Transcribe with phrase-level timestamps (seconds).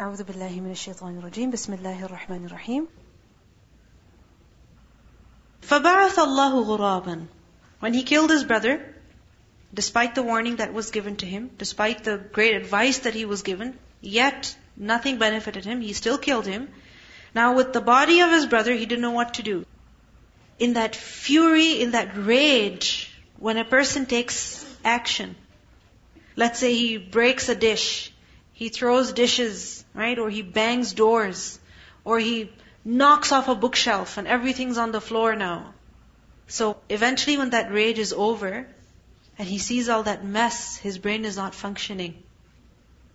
[0.00, 2.86] أعوذ بالله من الشيطان الرجيم بسم الله الرحمن الرحيم
[5.62, 7.26] فبعث الله غرابا
[7.80, 8.94] When he killed his brother,
[9.74, 13.42] despite the warning that was given to him, despite the great advice that he was
[13.42, 16.68] given, yet nothing benefited him, he still killed him.
[17.34, 19.64] Now with the body of his brother, he didn't know what to do.
[20.58, 25.34] In that fury, in that rage, when a person takes action,
[26.36, 28.12] let's say he breaks a dish,
[28.57, 30.17] he throws dishes, right?
[30.17, 31.59] Or he bangs doors,
[32.03, 32.51] or he
[32.83, 35.75] knocks off a bookshelf and everything's on the floor now.
[36.47, 38.65] So eventually when that rage is over,
[39.37, 42.23] and he sees all that mess, his brain is not functioning.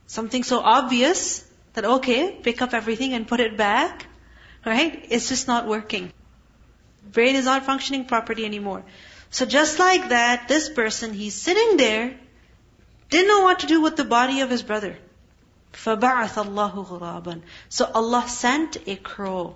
[0.06, 4.06] Something so obvious that okay, pick up everything and put it back,
[4.65, 5.04] right?
[5.09, 6.12] It's just not working.
[7.10, 8.84] Brain is not functioning properly anymore.
[9.30, 12.16] So just like that, this person, he's sitting there,
[13.10, 14.98] didn't know what to do with the body of his brother.
[15.73, 19.55] فَبَعَثَ اللَّهُ غُرَابًا So Allah sent a crow.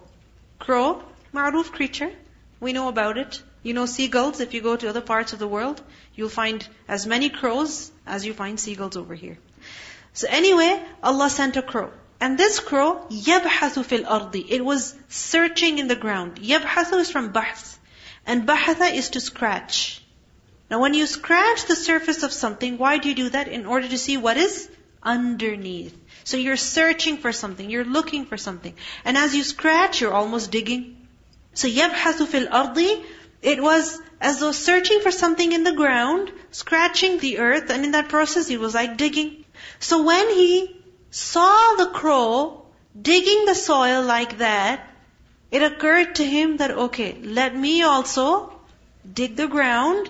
[0.60, 2.12] Crow, ma'ruf creature.
[2.60, 3.42] We know about it.
[3.64, 5.82] You know seagulls, if you go to other parts of the world,
[6.16, 9.38] you'll find as many crows as you find seagulls over here.
[10.14, 11.92] So anyway, Allah sent a crow.
[12.20, 16.36] And this crow, يَبْحَثُ فِي الْأَرْضِ It was searching in the ground.
[16.36, 17.80] يَبْحَثُ is from bahth.
[18.26, 20.04] And bahatha is to scratch.
[20.70, 23.48] Now when you scratch the surface of something, why do you do that?
[23.48, 24.70] In order to see what is
[25.04, 25.98] underneath.
[26.26, 28.74] So you're searching for something, you're looking for something.
[29.06, 31.08] And as you scratch, you're almost digging.
[31.54, 33.04] So يَبْحَثُ فِي الْأَرْضِ
[33.42, 37.92] it was as though searching for something in the ground, scratching the earth, and in
[37.92, 39.44] that process he was like digging.
[39.80, 42.66] So when he saw the crow
[43.00, 44.88] digging the soil like that,
[45.50, 48.54] it occurred to him that, okay, let me also
[49.12, 50.10] dig the ground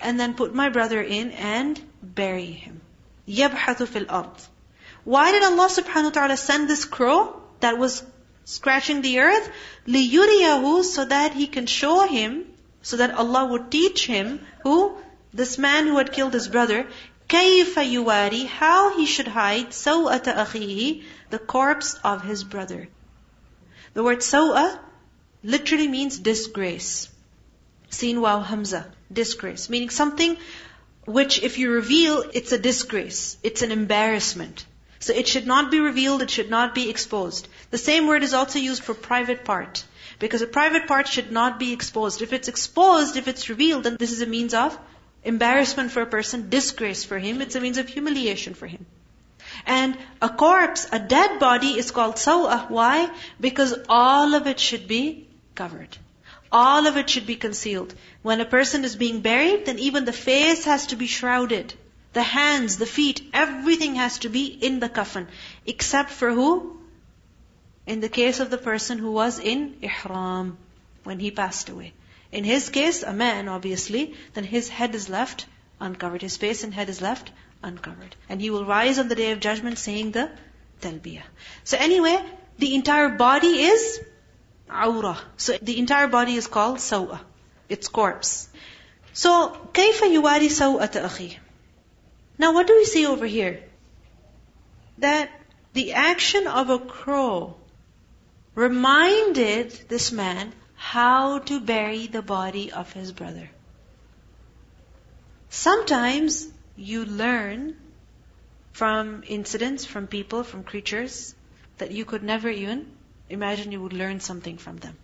[0.00, 2.80] and then put my brother in and bury him.
[3.28, 4.48] يَبْحَثُ فِي الْأَرْضِ
[5.04, 8.02] Why did Allah subhanahu wa ta'ala send this crow that was
[8.44, 9.48] scratching the earth?
[9.86, 12.46] لِيُرِيَهُ So that he can show him
[12.82, 14.96] so that Allah would teach him, who?
[15.32, 16.88] This man who had killed his brother,
[17.28, 22.88] كَيْفَ يُوَارِي How he should hide سَوْءَةَ أَخِيهِ The corpse of his brother.
[23.94, 24.78] The word سَوْءَ
[25.42, 27.08] literally means disgrace.
[27.90, 28.92] Seen wow hamza.
[29.12, 29.70] Disgrace.
[29.70, 30.36] Meaning something
[31.04, 33.36] which if you reveal, it's a disgrace.
[33.42, 34.66] It's an embarrassment.
[35.01, 37.47] So it should not be revealed, it should not be exposed.
[37.71, 39.83] The same word is also used for private part.
[40.19, 42.21] Because a private part should not be exposed.
[42.21, 44.77] If it's exposed, if it's revealed, then this is a means of
[45.23, 48.85] embarrassment for a person, disgrace for him, it's a means of humiliation for him.
[49.65, 52.69] And a corpse, a dead body is called saw'ah.
[52.69, 53.09] Why?
[53.39, 55.97] Because all of it should be covered.
[56.51, 57.93] All of it should be concealed.
[58.21, 61.73] When a person is being buried, then even the face has to be shrouded.
[62.12, 65.28] The hands, the feet, everything has to be in the coffin.
[65.66, 66.76] Except for who?
[67.86, 70.58] in the case of the person who was in ihram
[71.04, 71.92] when he passed away.
[72.32, 75.46] In his case, a man obviously, then his head is left
[75.80, 76.22] uncovered.
[76.22, 77.30] His face and head is left
[77.62, 78.16] uncovered.
[78.28, 80.30] And he will rise on the day of judgment saying the
[80.80, 81.22] talbiyah.
[81.64, 82.18] So anyway,
[82.58, 84.00] the entire body is
[84.68, 85.18] awrah.
[85.36, 87.20] So the entire body is called sawa.
[87.68, 88.48] It's corpse.
[89.12, 91.38] So, كيف يواري سوءة أخيه?
[92.41, 93.61] Now what do we see over here?
[94.97, 95.29] That
[95.73, 97.55] the action of a crow
[98.55, 103.47] reminded this man how to bury the body of his brother.
[105.49, 107.75] Sometimes you learn
[108.71, 111.35] from incidents, from people, from creatures,
[111.77, 112.85] that you could never even
[113.29, 114.97] imagine you would learn something from them.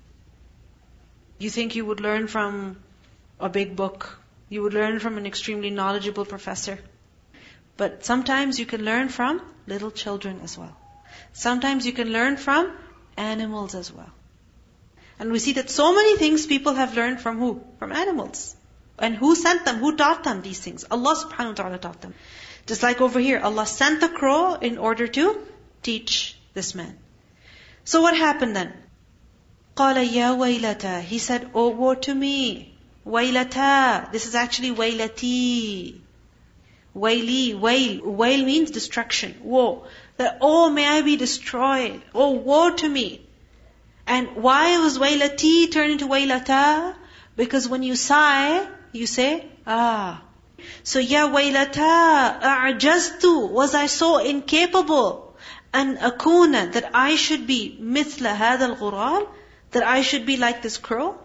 [1.38, 2.78] You think you would learn from
[3.40, 4.20] a big book.
[4.50, 6.80] You would learn from an extremely knowledgeable professor.
[7.77, 10.77] But sometimes you can learn from little children as well.
[11.33, 12.73] Sometimes you can learn from
[13.17, 14.11] animals as well.
[15.19, 17.63] And we see that so many things people have learned from who?
[17.79, 18.57] From animals.
[18.99, 19.77] And who sent them?
[19.79, 20.85] Who taught them these things?
[20.91, 22.15] Allah subhanahu wa ta'ala taught them.
[22.67, 25.47] Just like over here, Allah sent the crow in order to
[25.83, 26.99] teach this man.
[27.85, 28.73] So what happened then?
[29.77, 32.79] قال يا ويلتا He said, Oh woe to me.
[33.07, 36.01] ويلتا This is actually ويلتي.
[36.98, 38.02] Waili, wail.
[38.04, 39.36] Wail means destruction.
[39.44, 39.86] Woe
[40.18, 42.02] that, oh, may I be destroyed.
[42.14, 43.26] Oh, woe to me.
[44.08, 46.96] And why was wailati turned into wailata?
[47.36, 50.22] Because when you sigh, you say, ah.
[50.84, 55.36] So, ya wailata, a'jaztu, was I so incapable?
[55.74, 59.28] And akuna, that I should be mithla hadal ghural,
[59.72, 61.16] that I should be like this crow?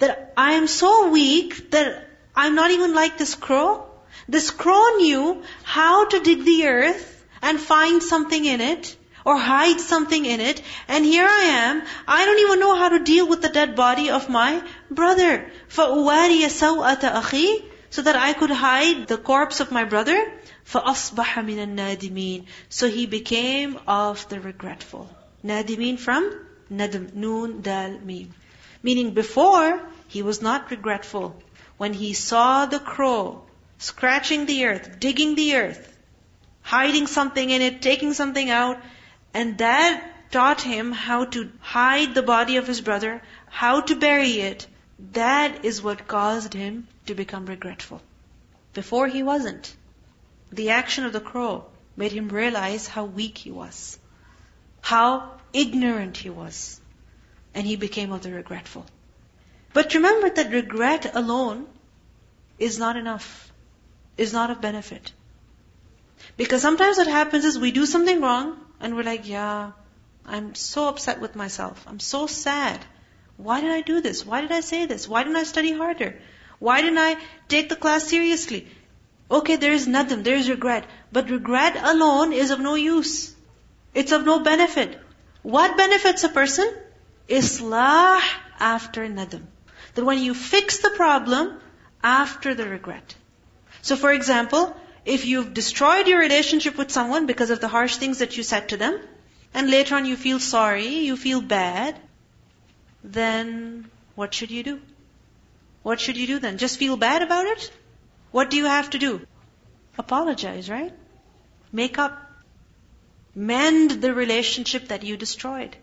[0.00, 2.04] That I am so weak that
[2.36, 3.87] I'm not even like this crow?
[4.27, 8.95] This crow knew how to dig the earth and find something in it,
[9.25, 12.99] or hide something in it, and here I am, I don't even know how to
[12.99, 14.61] deal with the dead body of my
[14.91, 15.51] brother.
[15.69, 20.31] فَأُوَارِيَ سَوْءَةَ أَخِي So that I could hide the corpse of my brother.
[20.65, 25.09] فَأَصْبَحَ مِنَ النَّادِمِينَ So he became of the regretful.
[25.43, 26.33] Nadimin from
[26.71, 28.33] nadam, noon, dal, mim.
[28.81, 31.41] Meaning before, he was not regretful.
[31.77, 33.43] When he saw the crow
[33.78, 35.96] scratching the earth, digging the earth,
[36.62, 38.78] hiding something in it, taking something out,
[39.32, 44.40] and that taught him how to hide the body of his brother, how to bury
[44.40, 44.66] it.
[45.12, 48.02] That is what caused him to become regretful.
[48.74, 49.74] Before he wasn't.
[50.50, 51.66] The action of the crow
[51.96, 53.98] made him realize how weak he was,
[54.80, 56.80] how ignorant he was,
[57.54, 58.86] and he became of the regretful.
[59.72, 61.66] But remember that regret alone
[62.58, 63.47] is not enough,
[64.18, 65.12] is not of benefit.
[66.36, 69.72] Because sometimes what happens is we do something wrong and we're like, yeah,
[70.26, 71.84] I'm so upset with myself.
[71.86, 72.84] I'm so sad.
[73.36, 74.26] Why did I do this?
[74.26, 75.08] Why did I say this?
[75.08, 76.20] Why didn't I study harder?
[76.58, 77.16] Why didn't I
[77.48, 78.66] take the class seriously?
[79.30, 80.86] Okay, there is nadam, there is regret.
[81.12, 83.34] But regret alone is of no use.
[83.94, 84.98] It's of no benefit.
[85.42, 86.72] What benefits a person?
[87.28, 88.20] Islah
[88.58, 89.46] after nadam.
[89.94, 91.60] That when you fix the problem
[92.02, 93.14] after the regret.
[93.88, 94.76] So for example,
[95.06, 98.68] if you've destroyed your relationship with someone because of the harsh things that you said
[98.68, 98.98] to them,
[99.54, 101.98] and later on you feel sorry, you feel bad,
[103.02, 104.80] then what should you do?
[105.82, 106.58] What should you do then?
[106.58, 107.70] Just feel bad about it?
[108.30, 109.22] What do you have to do?
[109.96, 110.92] Apologize, right?
[111.72, 112.18] Make up.
[113.34, 115.78] Mend the relationship that you destroyed.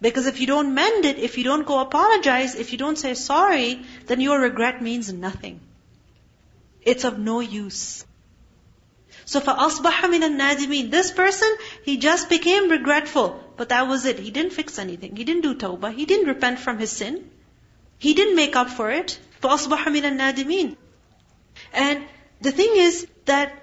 [0.00, 3.12] Because if you don't mend it, if you don't go apologize, if you don't say
[3.12, 5.60] sorry, then your regret means nothing.
[6.81, 8.05] It's of no use.
[9.25, 11.49] So فَأَصْبَحَ مِنَ النَّادِمِينَ This person,
[11.83, 13.43] he just became regretful.
[13.57, 14.19] But that was it.
[14.19, 15.15] He didn't fix anything.
[15.15, 15.93] He didn't do tawbah.
[15.93, 17.29] He didn't repent from his sin.
[17.97, 19.19] He didn't make up for it.
[19.41, 20.77] فَأَصْبَحَ مِنَ النَّادِمِينَ
[21.73, 22.05] And
[22.39, 23.53] the thing is that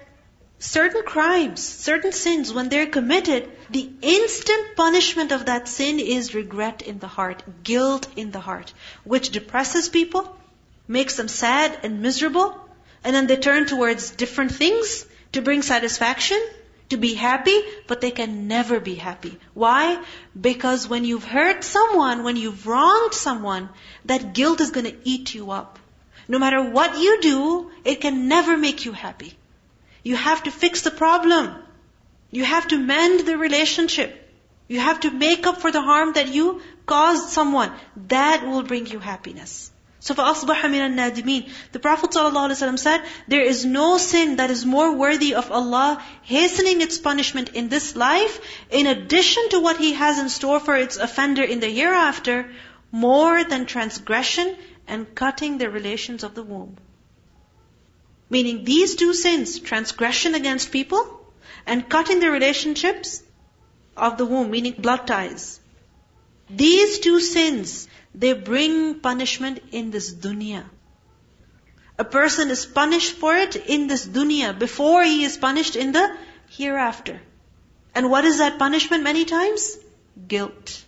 [0.59, 6.81] certain crimes, certain sins, when they're committed, the instant punishment of that sin is regret
[6.81, 10.37] in the heart, guilt in the heart, which depresses people,
[10.87, 12.61] makes them sad and miserable,
[13.04, 16.40] and then they turn towards different things to bring satisfaction,
[16.90, 19.38] to be happy, but they can never be happy.
[19.54, 20.02] Why?
[20.48, 23.68] Because when you've hurt someone, when you've wronged someone,
[24.04, 25.78] that guilt is gonna eat you up.
[26.28, 29.36] No matter what you do, it can never make you happy.
[30.02, 31.54] You have to fix the problem.
[32.30, 34.16] You have to mend the relationship.
[34.68, 37.72] You have to make up for the harm that you caused someone.
[38.08, 39.69] That will bring you happiness.
[39.99, 44.95] So فَأَصْبَحَ مِنَ النَّادِمِينَ The Prophet ﷺ said, there is no sin that is more
[44.95, 48.39] worthy of Allah hastening its punishment in this life,
[48.69, 52.51] in addition to what He has in store for its offender in the hereafter,
[52.91, 54.55] more than transgression
[54.87, 56.77] and cutting the relations of the womb.
[58.29, 61.19] Meaning these two sins, transgression against people
[61.65, 63.23] and cutting the relationships
[63.97, 65.59] of the womb, meaning blood ties.
[66.49, 70.63] These two sins, they bring punishment in this dunya.
[71.97, 76.17] A person is punished for it in this dunya before he is punished in the
[76.49, 77.21] hereafter.
[77.93, 79.77] And what is that punishment many times?
[80.27, 80.83] Guilt.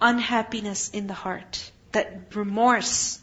[0.00, 3.18] Unhappiness in the heart that remorse,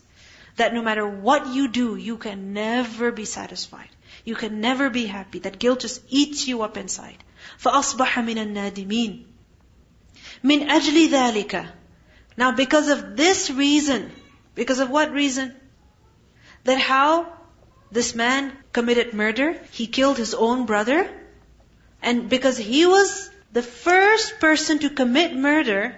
[0.56, 3.90] that no matter what you do, you can never be satisfied.
[4.24, 5.40] You can never be happy.
[5.40, 7.24] That guilt just eats you up inside.
[7.62, 9.26] فَأَصْبَحَ مِنَ النَّادِمِينَ
[10.44, 11.72] مِنْ أَجْلِ ذَلِكَ
[12.37, 14.11] now because of this reason,
[14.55, 15.55] because of what reason?
[16.65, 17.33] That how
[17.91, 21.09] this man committed murder, he killed his own brother,
[22.03, 25.97] and because he was the first person to commit murder,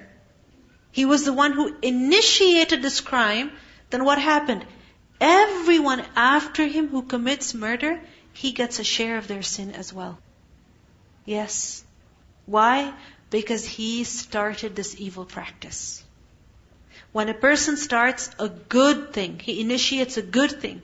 [0.90, 3.52] he was the one who initiated this crime.
[3.90, 4.64] Then what happened?
[5.20, 8.00] Everyone after him who commits murder,
[8.32, 10.18] he gets a share of their sin as well.
[11.24, 11.84] Yes.
[12.46, 12.92] Why?
[13.30, 16.01] Because he started this evil practice.
[17.12, 20.82] When a person starts a good thing, he initiates a good thing,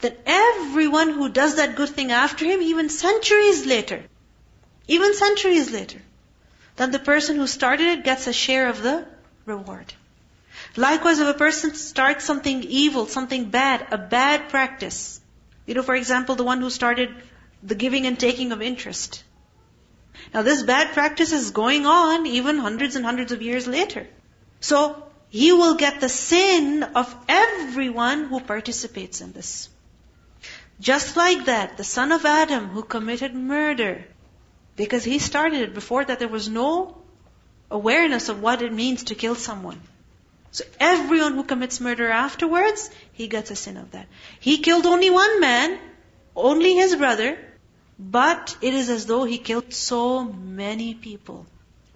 [0.00, 4.02] then everyone who does that good thing after him, even centuries later,
[4.88, 6.00] even centuries later,
[6.76, 9.06] then the person who started it gets a share of the
[9.44, 9.92] reward.
[10.76, 15.20] Likewise, if a person starts something evil, something bad, a bad practice,
[15.66, 17.14] you know, for example, the one who started
[17.62, 19.22] the giving and taking of interest.
[20.32, 24.06] Now this bad practice is going on even hundreds and hundreds of years later.
[24.60, 29.68] So, he will get the sin of everyone who participates in this.
[30.80, 34.04] Just like that, the son of Adam who committed murder,
[34.76, 36.96] Because he started it before that there was no
[37.70, 39.80] awareness of what it means to kill someone.
[40.52, 44.08] So everyone who commits murder afterwards, he gets a sin of that.
[44.40, 45.78] He killed only one man,
[46.34, 47.38] only his brother,
[47.98, 51.46] but it is as though he killed so many people.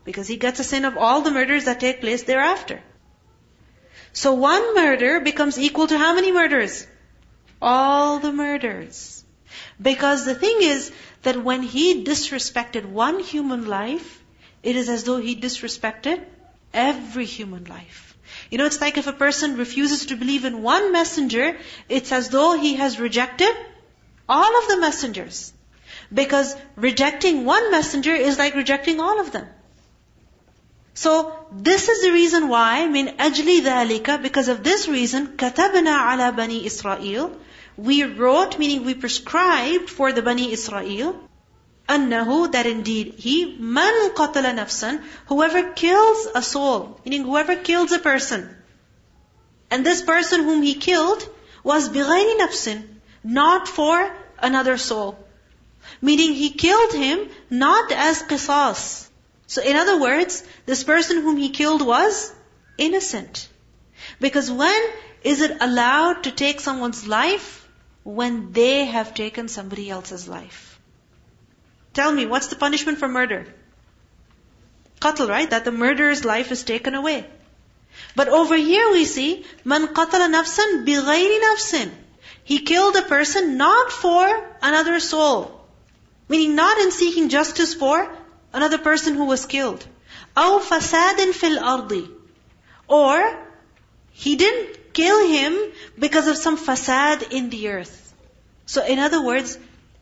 [0.04, 2.82] Because he gets a sin of all the murders that take place thereafter.
[4.14, 6.86] So one murder becomes equal to how many murders?
[7.60, 9.24] All the murders.
[9.82, 10.92] Because the thing is
[11.22, 14.22] that when he disrespected one human life,
[14.62, 16.22] it is as though he disrespected
[16.72, 18.16] every human life.
[18.50, 21.56] You know, it's like if a person refuses to believe in one messenger,
[21.88, 23.52] it's as though he has rejected
[24.28, 25.52] all of the messengers.
[26.12, 29.48] Because rejecting one messenger is like rejecting all of them.
[30.94, 36.32] So, this is the reason why, min ajli dhalika, because of this reason, katabna ala
[36.32, 37.32] bani Israel,
[37.76, 41.16] we wrote, meaning we prescribed for the Bani Israel,
[41.88, 47.98] annahu, that indeed he, man qatala nafsan, whoever kills a soul, meaning whoever kills a
[47.98, 48.48] person,
[49.70, 51.28] and this person whom he killed
[51.64, 52.84] was bighayri nafsin,
[53.24, 55.18] not for another soul.
[56.00, 59.08] Meaning he killed him not as qisas.
[59.46, 62.32] So in other words, this person whom he killed was
[62.78, 63.48] innocent.
[64.20, 64.82] Because when
[65.22, 67.60] is it allowed to take someone's life?
[68.04, 70.78] When they have taken somebody else's life.
[71.94, 73.46] Tell me, what's the punishment for murder?
[75.00, 75.48] Qatl, right?
[75.48, 77.26] That the murderer's life is taken away.
[78.16, 81.90] But over here we see, man qatala nafsan bighayri nafsin.
[82.42, 84.26] He killed a person not for
[84.60, 85.64] another soul.
[86.28, 88.10] Meaning not in seeking justice for
[88.53, 89.85] another person who was killed.
[90.37, 92.09] أو فساد في الأرض.
[92.87, 93.47] Or,
[94.11, 95.57] he didn't kill him
[95.97, 98.13] because of some fasad in the earth.
[98.65, 99.57] So in other words,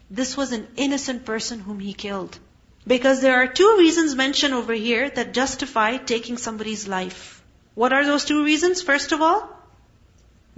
[0.10, 2.38] this was an innocent person whom he killed.
[2.86, 7.44] Because there are two reasons mentioned over here that justify taking somebody's life.
[7.76, 8.82] What are those two reasons?
[8.82, 9.50] First of all,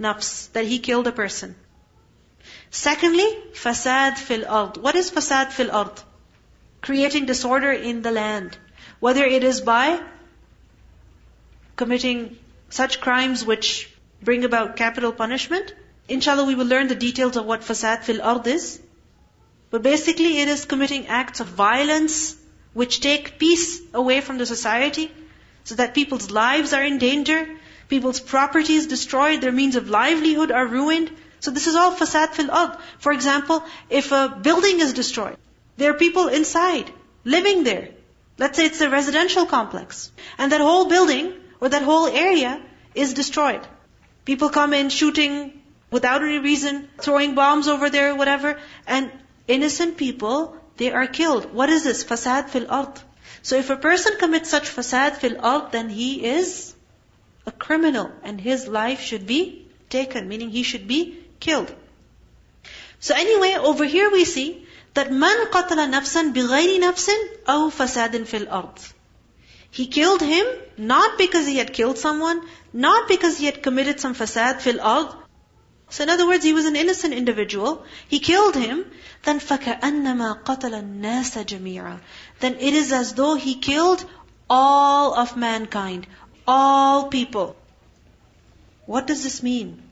[0.00, 1.56] nafs, that he killed a person.
[2.70, 4.76] Secondly, fasad fil ard.
[4.76, 6.00] What is fasad fil ard?
[6.85, 8.57] Creating disorder in the land.
[8.99, 9.99] Whether it is by
[11.75, 12.37] committing
[12.69, 13.89] such crimes which
[14.21, 15.73] bring about capital punishment.
[16.07, 18.79] Inshallah, we will learn the details of what fasad fil ard is.
[19.71, 22.35] But basically, it is committing acts of violence
[22.73, 25.11] which take peace away from the society,
[25.63, 27.47] so that people's lives are in danger,
[27.87, 31.09] people's property is destroyed, their means of livelihood are ruined.
[31.39, 32.77] So this is all fasad fil ard.
[32.99, 35.37] For example, if a building is destroyed,
[35.77, 36.91] there are people inside,
[37.23, 37.89] living there.
[38.37, 40.11] Let's say it's a residential complex.
[40.37, 42.61] And that whole building, or that whole area,
[42.93, 43.65] is destroyed.
[44.25, 49.11] People come in shooting without any reason, throwing bombs over there, whatever, and
[49.47, 51.53] innocent people, they are killed.
[51.53, 52.03] What is this?
[52.03, 52.99] Fasad fil ard.
[53.41, 56.75] So if a person commits such fasad fil ard, then he is
[57.45, 61.73] a criminal, and his life should be taken, meaning he should be killed.
[62.99, 64.64] So anyway, over here we see
[64.94, 68.80] that man qatala nafsan bighayri nafsin aw fasadin fil ard.
[69.70, 72.42] He killed him not because he had killed someone,
[72.72, 75.12] not because he had committed some fasad fil ard.
[75.90, 77.84] So in other words, he was an innocent individual.
[78.08, 78.84] He killed him.
[79.24, 82.00] Then فَكَأَنَّمَا قَتَلَ النَّاسَ جَمِيعًا
[82.38, 84.04] Then it is as though he killed
[84.48, 86.06] all of mankind,
[86.46, 87.56] all people.
[88.86, 89.82] What does this mean?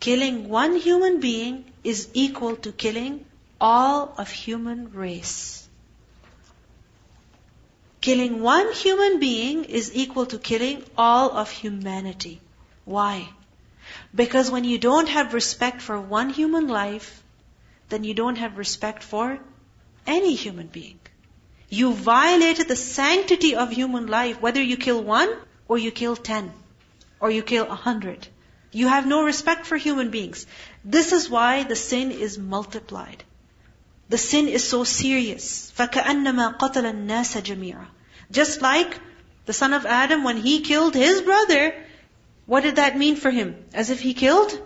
[0.00, 3.24] Killing one human being is equal to killing
[3.63, 5.69] all of human race.
[8.01, 12.41] Killing one human being is equal to killing all of humanity.
[12.83, 13.29] Why?
[14.13, 17.23] Because when you don't have respect for one human life,
[17.87, 19.39] then you don't have respect for
[20.05, 20.99] any human being.
[21.69, 25.33] You violated the sanctity of human life, whether you kill one
[25.69, 26.51] or you kill ten
[27.21, 28.27] or you kill a hundred.
[28.73, 30.47] You have no respect for human beings.
[30.83, 33.23] This is why the sin is multiplied.
[34.08, 35.72] The sin is so serious.
[35.76, 37.86] فَكَأَنَّمَا قَتَلَ النَّاسَ جَمِيعًا
[38.30, 38.98] Just like
[39.46, 41.74] the son of Adam, when he killed his brother,
[42.46, 43.56] what did that mean for him?
[43.74, 44.58] As if he killed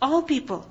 [0.00, 0.68] all people.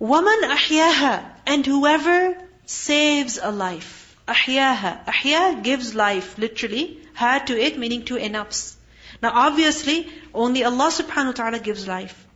[0.00, 4.04] وَمَنْ أَحْيَاهَا And whoever saves a life.
[4.28, 5.06] أحياها.
[5.06, 6.98] أحيا gives life, literally.
[7.14, 8.74] Ha to it, meaning to a nafs.
[9.22, 12.26] Now obviously, only Allah subhanahu wa ta'ala gives life.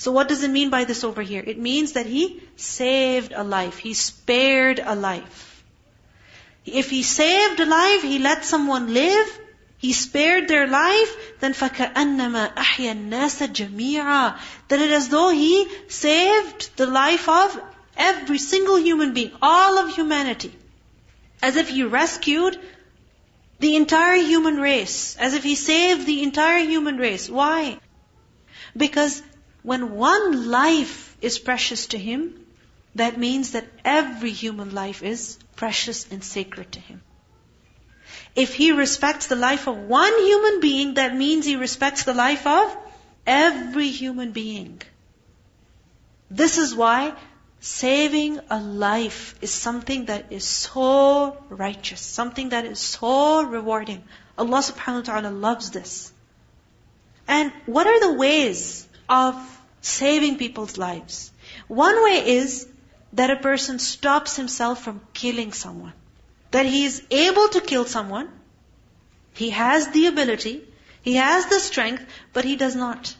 [0.00, 1.42] So what does it mean by this over here?
[1.46, 3.78] It means that He saved a life.
[3.78, 5.64] He spared a life.
[6.64, 9.40] If He saved a life, He let someone live,
[9.78, 14.38] He spared their life, then فَكَأَنَّمَا أَحْيَا النَّاسَ جَمِيعًا
[14.68, 17.60] Then it is as though He saved the life of
[17.96, 20.54] every single human being, all of humanity.
[21.42, 22.58] As if he rescued
[23.58, 25.16] the entire human race.
[25.16, 27.28] As if he saved the entire human race.
[27.28, 27.78] Why?
[28.76, 29.22] Because
[29.63, 32.45] when one life is precious to him,
[32.95, 37.01] that means that every human life is precious and sacred to him.
[38.35, 42.47] If he respects the life of one human being, that means he respects the life
[42.47, 42.75] of
[43.25, 44.81] every human being.
[46.29, 47.13] This is why
[47.59, 54.03] saving a life is something that is so righteous, something that is so rewarding.
[54.37, 56.11] Allah subhanahu wa ta'ala loves this.
[57.27, 59.50] And what are the ways of
[59.81, 61.31] saving people's lives?
[61.67, 62.67] One way is
[63.13, 65.93] that a person stops himself from killing someone.
[66.51, 68.29] That he is able to kill someone.
[69.33, 70.63] He has the ability,
[71.01, 73.15] he has the strength, but he does not.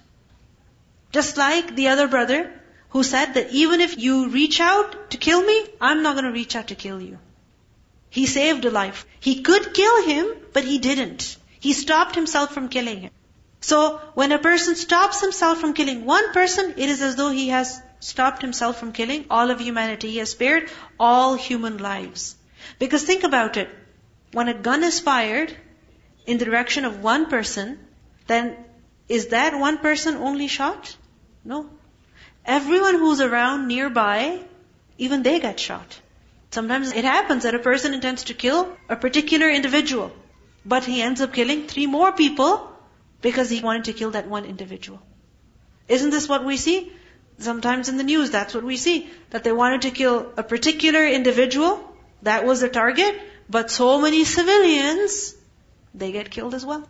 [1.12, 2.51] Just like the other brother
[2.89, 6.32] who said that even if you reach out to kill me, I'm not going to
[6.32, 7.18] reach out to kill you.
[8.10, 9.06] He saved a life.
[9.20, 11.38] He could kill him, but he didn't.
[11.60, 13.12] He stopped himself from killing him.
[13.62, 17.50] So, when a person stops himself from killing one person, it is as though he
[17.50, 20.12] has stopped himself from killing all of humanity.
[20.12, 22.36] He has spared all human lives.
[22.80, 23.70] Because think about it.
[24.34, 25.56] When a gun is fired
[26.25, 27.77] in the direction of one person,
[28.25, 28.58] then
[29.08, 30.96] is that one person only shot?
[31.46, 31.70] No.
[32.46, 34.39] Everyone who's around nearby,
[34.98, 36.00] even they get shot.
[36.50, 40.12] Sometimes it happens that a person intends to kill a particular individual,
[40.65, 42.71] but he ends up killing three more people
[43.22, 45.01] because he wanted to kill that one individual.
[45.88, 46.92] Isn't this what we see?
[47.38, 49.10] Sometimes in the news, that's what we see.
[49.32, 51.80] That they wanted to kill a particular individual,
[52.22, 55.36] that was the target, but so many civilians,
[55.94, 56.88] they get killed as well.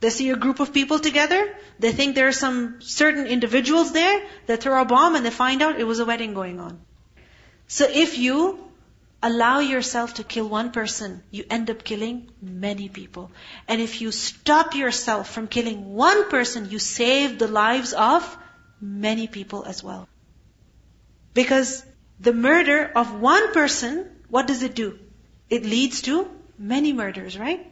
[0.00, 4.24] They see a group of people together, they think there are some certain individuals there,
[4.46, 6.78] they throw a bomb and they find out it was a wedding going on.
[7.66, 8.67] So if you
[9.22, 13.30] allow yourself to kill one person, you end up killing many people.
[13.66, 18.36] And if you stop yourself from killing one person, you save the lives of
[18.80, 20.08] many people as well.
[21.34, 21.84] Because
[22.20, 24.98] the murder of one person, what does it do?
[25.50, 26.28] It leads to
[26.58, 27.66] many murders, right?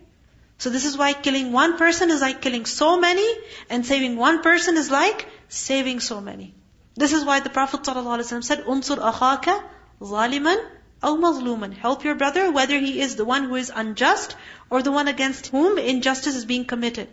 [0.58, 3.26] So this is why killing one person is like killing so many,
[3.68, 6.54] and saving one person is like saving so many.
[6.94, 9.62] This is why the Prophet ﷺ said, "Unsur akhaka
[10.00, 10.56] zaliman
[11.02, 14.36] aw mazluman." Help your brother, whether he is the one who is unjust
[14.70, 17.08] or the one against whom injustice is being committed.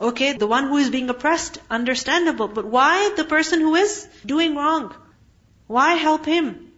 [0.00, 2.48] Okay, the one who is being oppressed, understandable.
[2.48, 4.94] But why the person who is doing wrong?
[5.66, 6.72] Why help him?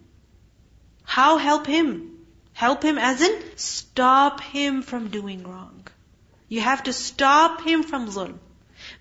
[1.02, 2.18] How help him?
[2.52, 5.86] Help him as in stop him from doing wrong.
[6.48, 8.38] You have to stop him from zulm.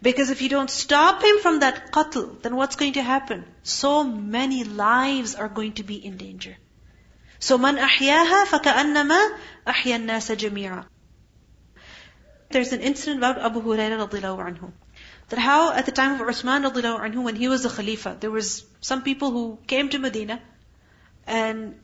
[0.01, 3.45] Because if you don't stop him from that qatl, then what's going to happen?
[3.63, 6.57] So many lives are going to be in danger.
[7.38, 9.18] So man ahyaha فكأنما
[9.68, 10.84] أحيا الناس جميعا.
[12.50, 14.72] There's an incident about Abu Hurairah radiallahu anhu.
[15.28, 18.30] That how at the time of Uthman radiallahu anhu, when he was the Khalifa, there
[18.30, 20.42] was some people who came to Medina
[21.26, 21.80] and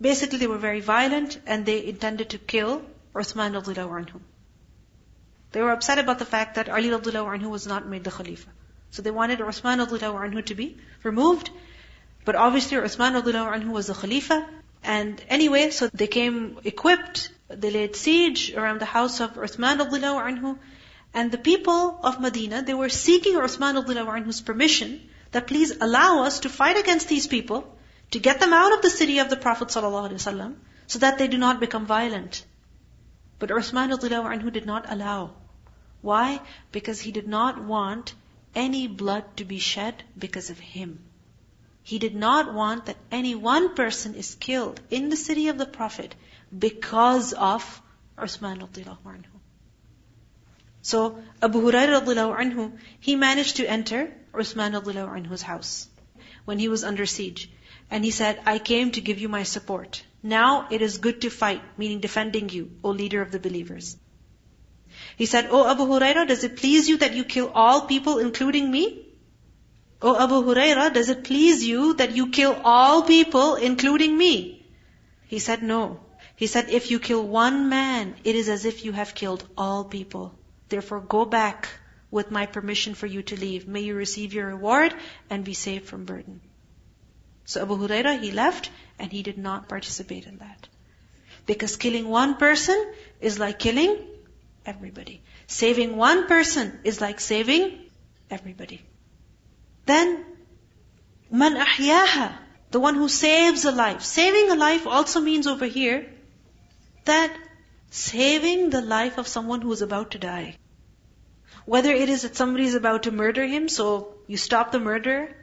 [0.00, 2.82] basically they were very violent and they intended to kill
[3.14, 4.20] Uthman radiallahu anhu.
[5.52, 8.50] They were upset about the fact that Ali radiallahu anhu was not made the Khalifa.
[8.90, 11.50] So they wanted Uthman radiallahu anhu to be removed.
[12.27, 14.45] but obviously Uthman anhu was the Khalifa.
[14.83, 20.57] And anyway, so they came equipped they laid siege around the house of Uthman anhu.
[21.13, 26.41] And the people of Medina, they were seeking Uthman anhu's permission that please allow us
[26.41, 27.77] to fight against these people,
[28.11, 30.55] to get them out of the city of the Prophet ﷺ,
[30.87, 32.43] so that they do not become violent.
[33.39, 35.31] But Uthman anhu did not allow.
[36.01, 36.41] Why?
[36.73, 38.13] Because he did not want
[38.53, 41.06] any blood to be shed because of him.
[41.89, 45.65] He did not want that any one person is killed in the city of the
[45.65, 46.15] Prophet
[46.63, 47.63] because of
[48.17, 49.37] Uthman radiallahu anhu.
[50.81, 52.65] So Abu Hurairah radiallahu anhu,
[52.99, 54.01] he managed to enter
[54.33, 55.87] Uthman radiallahu anhu's house
[56.43, 57.49] when he was under siege.
[57.89, 60.03] And he said, I came to give you my support.
[60.21, 63.95] Now it is good to fight, meaning defending you, O leader of the believers.
[65.15, 68.69] He said, O Abu Hurairah, does it please you that you kill all people including
[68.69, 69.06] me?
[70.01, 74.65] O Abu Hurairah, does it please you that you kill all people including me?
[75.27, 75.99] He said, no.
[76.35, 79.83] He said, if you kill one man, it is as if you have killed all
[79.83, 80.35] people.
[80.69, 81.67] Therefore go back
[82.11, 83.67] with my permission for you to leave.
[83.67, 84.93] May you receive your reward
[85.29, 86.41] and be saved from burden.
[87.45, 90.67] So Abu Huraira, he left and he did not participate in that.
[91.47, 93.97] Because killing one person is like killing
[94.65, 95.21] everybody.
[95.47, 97.79] Saving one person is like saving
[98.29, 98.81] everybody.
[99.87, 100.25] Then,
[101.31, 102.33] man ahyaha,
[102.71, 104.03] the one who saves a life.
[104.03, 106.05] Saving a life also means over here
[107.05, 107.37] that
[107.89, 110.57] saving the life of someone who is about to die,
[111.65, 113.85] whether it is that somebody is about to murder him, so
[114.27, 115.33] you stop the murder,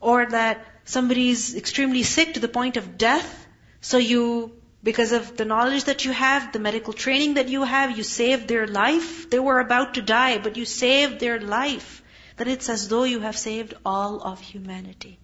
[0.00, 3.46] or that somebody is extremely sick to the point of death,
[3.80, 4.52] so you,
[4.84, 8.46] because of the knowledge that you have, the medical training that you have, you saved
[8.46, 9.28] their life.
[9.28, 12.02] They were about to die, but you saved their life.
[12.36, 15.18] That it's as though you have saved all of humanity.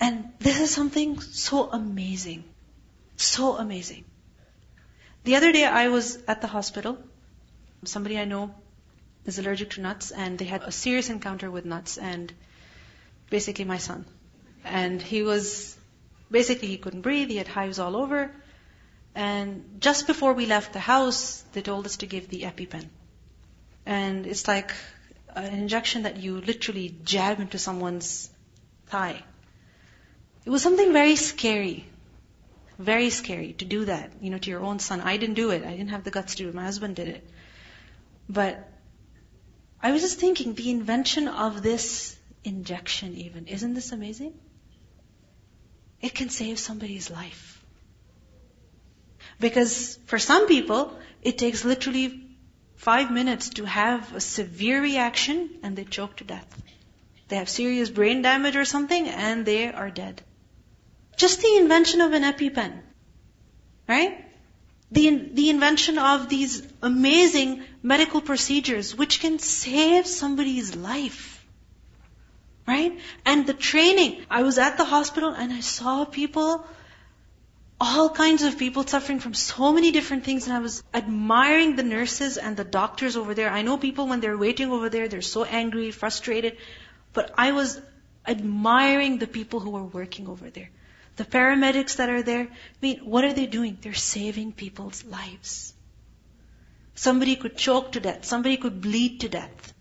[0.00, 2.44] And this is something so amazing.
[3.16, 4.04] So amazing.
[5.24, 6.98] The other day I was at the hospital.
[7.84, 8.54] Somebody I know
[9.26, 12.32] is allergic to nuts and they had a serious encounter with nuts and
[13.30, 14.04] basically my son.
[14.64, 15.76] And he was,
[16.30, 18.30] basically he couldn't breathe, he had hives all over.
[19.14, 22.88] And just before we left the house, they told us to give the EpiPen.
[23.86, 24.72] And it's like
[25.34, 28.30] an injection that you literally jab into someone's
[28.86, 29.22] thigh.
[30.44, 31.84] It was something very scary.
[32.78, 35.00] Very scary to do that, you know, to your own son.
[35.00, 35.64] I didn't do it.
[35.64, 36.54] I didn't have the guts to do it.
[36.54, 37.28] My husband did it.
[38.28, 38.68] But
[39.82, 44.34] I was just thinking, the invention of this injection even, isn't this amazing?
[46.00, 47.62] It can save somebody's life.
[49.40, 52.23] Because for some people, it takes literally
[52.76, 56.62] five minutes to have a severe reaction and they choke to death.
[57.28, 60.22] They have serious brain damage or something and they are dead.
[61.16, 62.80] Just the invention of an EpiPen.
[63.88, 64.24] Right?
[64.90, 71.44] The, the invention of these amazing medical procedures which can save somebody's life.
[72.66, 72.98] Right?
[73.24, 74.24] And the training.
[74.30, 76.66] I was at the hospital and I saw people,
[77.84, 81.82] all kinds of people suffering from so many different things and I was admiring the
[81.82, 83.50] nurses and the doctors over there.
[83.50, 86.56] I know people when they're waiting over there, they're so angry, frustrated.
[87.12, 87.80] But I was
[88.26, 90.70] admiring the people who were working over there.
[91.16, 93.78] The paramedics that are there, I mean, what are they doing?
[93.80, 95.74] They're saving people's lives.
[96.94, 98.24] Somebody could choke to death.
[98.24, 99.74] Somebody could bleed to death.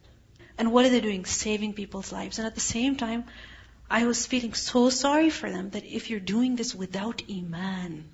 [0.58, 1.26] And what are they doing?
[1.26, 2.38] Saving people's lives.
[2.38, 3.26] And at the same time,
[3.90, 8.10] I was feeling so sorry for them that if you're doing this without Iman,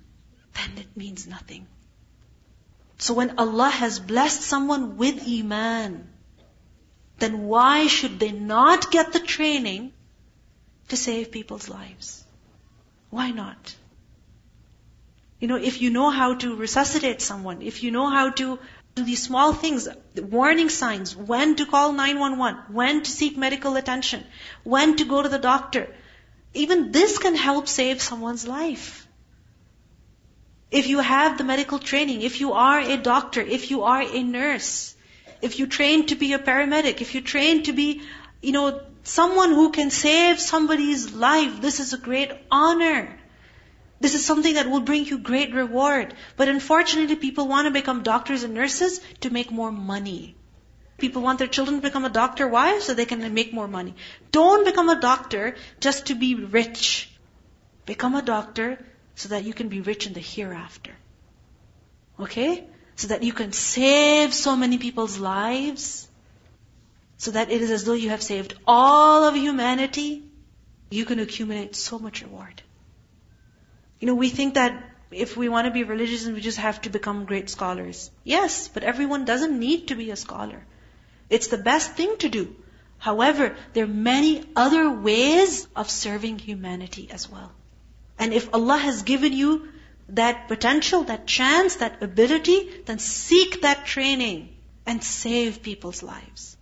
[0.54, 1.66] then it means nothing.
[2.98, 6.08] So when Allah has blessed someone with Iman,
[7.18, 9.92] then why should they not get the training
[10.88, 12.24] to save people's lives?
[13.10, 13.74] Why not?
[15.38, 18.58] You know, if you know how to resuscitate someone, if you know how to
[18.94, 24.24] these small things, warning signs, when to call 911, when to seek medical attention,
[24.64, 25.88] when to go to the doctor,
[26.54, 29.06] even this can help save someone's life.
[30.70, 34.22] If you have the medical training, if you are a doctor, if you are a
[34.22, 34.94] nurse,
[35.42, 38.02] if you train to be a paramedic, if you train to be,
[38.42, 43.19] you know, someone who can save somebody's life, this is a great honor.
[44.00, 46.14] This is something that will bring you great reward.
[46.36, 50.36] But unfortunately, people want to become doctors and nurses to make more money.
[50.96, 52.48] People want their children to become a doctor.
[52.48, 52.78] Why?
[52.80, 53.94] So they can make more money.
[54.32, 57.10] Don't become a doctor just to be rich.
[57.84, 58.78] Become a doctor
[59.16, 60.92] so that you can be rich in the hereafter.
[62.18, 62.64] Okay?
[62.96, 66.08] So that you can save so many people's lives.
[67.18, 70.24] So that it is as though you have saved all of humanity.
[70.90, 72.62] You can accumulate so much reward.
[74.00, 76.90] You know, we think that if we want to be religious, we just have to
[76.90, 78.10] become great scholars.
[78.24, 80.64] Yes, but everyone doesn't need to be a scholar.
[81.28, 82.54] It's the best thing to do.
[82.98, 87.52] However, there are many other ways of serving humanity as well.
[88.18, 89.68] And if Allah has given you
[90.10, 94.48] that potential, that chance, that ability, then seek that training
[94.86, 96.56] and save people's lives.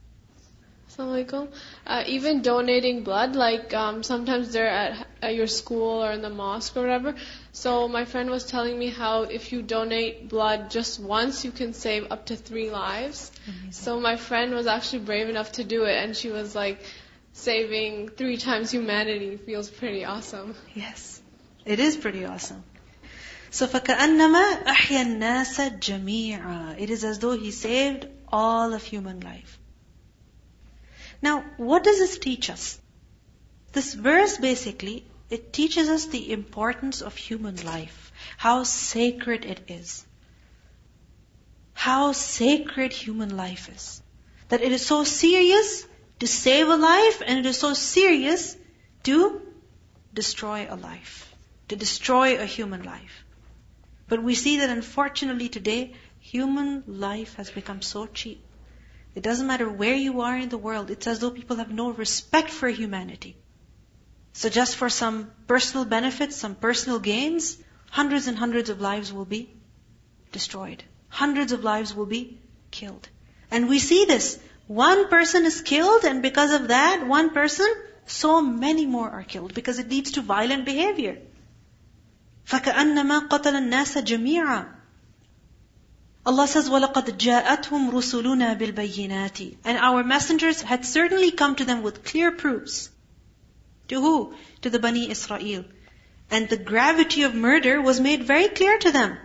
[0.90, 1.48] Assalamualaikum
[1.87, 6.29] Uh, even donating blood, like um, sometimes they're at, at your school or in the
[6.29, 7.13] mosque or whatever.
[7.51, 11.73] So my friend was telling me how if you donate blood just once, you can
[11.73, 13.31] save up to three lives.
[13.47, 13.71] Amazing.
[13.71, 16.79] So my friend was actually brave enough to do it, and she was like,
[17.33, 20.55] saving three times humanity feels pretty awesome.
[20.73, 21.21] Yes,
[21.65, 22.63] it is pretty awesome.
[23.49, 29.59] So فَكَأَنَّمَا أَحْيَا النَّاسَ جَمِيعًا It is as though he saved all of human life.
[31.20, 32.80] Now, what does this teach us?
[33.72, 40.06] This verse basically, it teaches us the importance of human life, how sacred it is.
[41.74, 44.02] How sacred human life is.
[44.48, 45.86] That it is so serious
[46.20, 48.56] to save a life and it is so serious
[49.04, 49.42] to
[50.14, 51.34] destroy a life,
[51.68, 53.24] to destroy a human life.
[54.08, 58.42] But we see that unfortunately today, human life has become so cheap.
[59.15, 61.91] It doesn't matter where you are in the world, it's as though people have no
[61.91, 63.35] respect for humanity.
[64.33, 67.57] So just for some personal benefits, some personal gains,
[67.91, 69.53] hundreds and hundreds of lives will be
[70.31, 70.83] destroyed.
[71.09, 72.39] Hundreds of lives will be
[72.71, 73.07] killed.
[73.51, 74.39] And we see this.
[74.65, 77.67] One person is killed and because of that, one person,
[78.07, 81.19] so many more are killed because it leads to violent behavior.
[82.47, 84.76] فَكَأَنَّمَا قَتَلَ النَّاسَ جَمِيعًا
[86.27, 92.05] Allah says, وَلَقَدْ جَاءَتْهُمْ رُسُلُنَا بِالْبَيِّنَاتِ And our messengers had certainly come to them with
[92.05, 92.89] clear proofs.
[93.89, 94.33] To who?
[94.61, 95.65] To the Bani Israel.
[96.31, 99.17] And the gravity of murder was made very clear to them.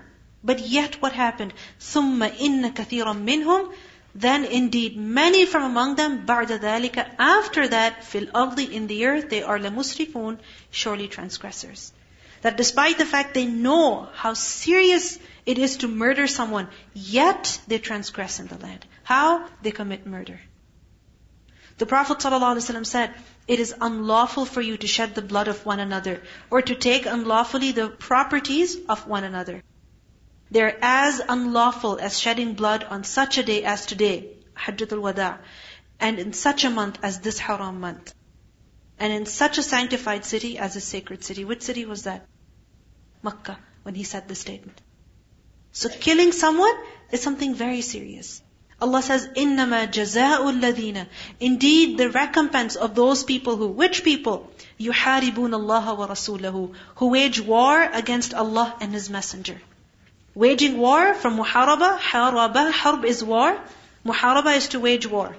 [0.42, 1.54] But yet what happened?
[1.80, 3.72] ثُمَّ إِنَّ كَثِيرًا مِّنْهُمْ
[4.14, 9.30] Then indeed many from among them, بَعْدَ ذَلِكَ After that, فِي الْأَرْضِ In the earth,
[9.30, 10.38] they are لَمُسْرِفُونَ
[10.72, 11.92] Surely transgressors.
[12.43, 17.79] That despite the fact they know how serious it is to murder someone, yet they
[17.79, 18.85] transgress in the land.
[19.03, 19.47] How?
[19.61, 20.39] They commit murder.
[21.77, 23.13] The Prophet ﷺ said,
[23.47, 27.05] it is unlawful for you to shed the blood of one another, or to take
[27.05, 29.63] unlawfully the properties of one another.
[30.51, 35.39] They're as unlawful as shedding blood on such a day as today, Hajjatul Wada,
[35.99, 38.13] and in such a month as this haram month,
[38.99, 41.43] and in such a sanctified city as a sacred city.
[41.43, 42.27] Which city was that?
[43.22, 44.80] Makkah, when he said this statement.
[45.72, 46.74] So killing someone
[47.10, 48.42] is something very serious.
[48.80, 51.06] Allah says, إِنَّمَا جَزَاءُ الَّذِينَ
[51.40, 54.52] Indeed, the recompense of those people who, which people?
[54.78, 59.60] يُحَارِبُونَ اللَّهَ وَرَسُولَهُ Who wage war against Allah and His Messenger.
[60.34, 63.58] Waging war from muharaba, haraba, harb is war.
[64.06, 65.34] Muharaba is to wage war.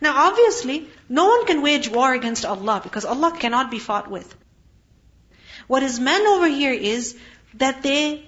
[0.00, 4.34] Now obviously, no one can wage war against Allah because Allah cannot be fought with.
[5.67, 7.15] What is meant over here is
[7.55, 8.25] that they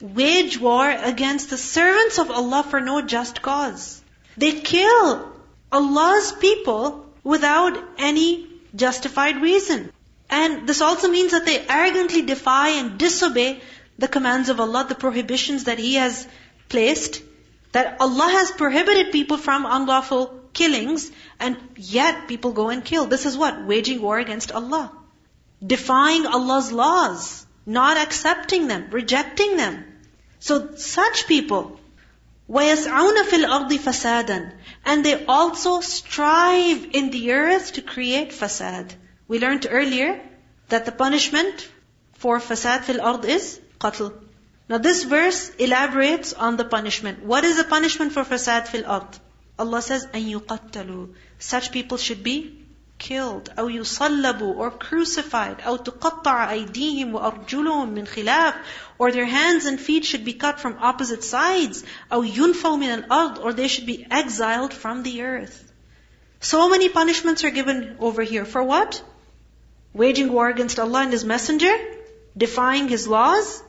[0.00, 4.02] wage war against the servants of Allah for no just cause.
[4.36, 5.32] They kill
[5.72, 9.90] Allah's people without any justified reason.
[10.28, 13.60] And this also means that they arrogantly defy and disobey
[13.98, 16.26] the commands of Allah, the prohibitions that He has
[16.68, 17.22] placed,
[17.72, 23.06] that Allah has prohibited people from unlawful killings, and yet people go and kill.
[23.06, 23.64] This is what?
[23.66, 24.92] Waging war against Allah
[25.65, 29.85] Defying Allah's laws, not accepting them, rejecting them.
[30.39, 31.79] So such people,
[32.49, 34.53] وَيَسْعَوْنَ فِي الْأَرْضِ فَسَادًا
[34.85, 38.93] And they also strive in the earth to create fasad.
[39.27, 40.19] We learned earlier
[40.69, 41.69] that the punishment
[42.13, 44.11] for fasad fil ard is qatl.
[44.67, 47.23] Now this verse elaborates on the punishment.
[47.23, 49.07] What is the punishment for fasad fil ard?
[49.59, 52.64] Allah says, أَن يُقَتَّلُوا Such people should be
[52.99, 58.53] killed أو يصلبوا or crucified أو تقطع أيديهم وأرجلهم من خلاف
[58.99, 63.39] or their hands and feet should be cut from opposite sides أو ينفوا من الأرض
[63.39, 65.71] or they should be exiled from the earth
[66.41, 69.01] so many punishments are given over here for what?
[69.93, 71.73] Waging war against Allah and His Messenger,
[72.35, 73.61] defying His laws,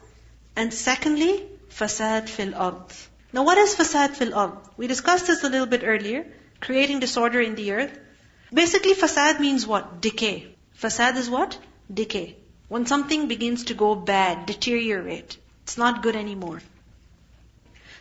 [0.57, 2.77] and secondly, fasad fil ard.
[3.31, 4.53] Now what is fasad fil ard?
[4.79, 6.25] We discussed this a little bit earlier,
[6.61, 7.99] creating disorder in the earth.
[8.54, 10.02] Basically, fasad means what?
[10.02, 10.56] Decay.
[10.82, 11.58] Fasad is what?
[11.94, 12.36] Decay.
[12.70, 16.62] When something begins to go bad, deteriorate, it's not good anymore.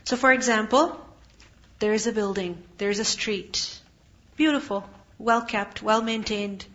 [0.04, 1.00] So for example,
[1.78, 3.80] there is a building, there is a street.
[4.36, 6.66] Beautiful, well kept, well maintained,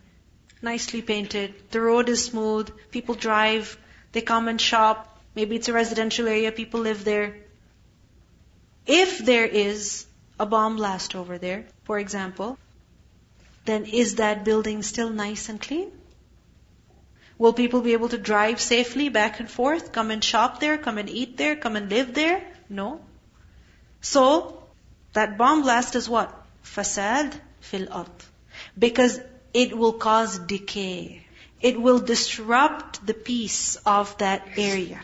[0.61, 1.53] nicely painted.
[1.71, 3.77] The road is smooth, people drive,
[4.11, 5.19] they come and shop.
[5.35, 7.37] Maybe it's a residential area, people live there.
[8.85, 10.05] If there is
[10.39, 12.57] a bomb blast over there, for example,
[13.65, 15.91] then is that building still nice and clean?
[17.37, 20.97] Will people be able to drive safely back and forth, come and shop there, come
[20.97, 22.43] and eat there, come and live there?
[22.69, 23.01] No.
[24.01, 24.63] So,
[25.13, 26.33] that bomb blast is what?
[26.63, 28.09] Fasad fil ard.
[28.77, 29.19] Because
[29.53, 31.25] it will cause decay.
[31.61, 35.01] It will disrupt the peace of that area.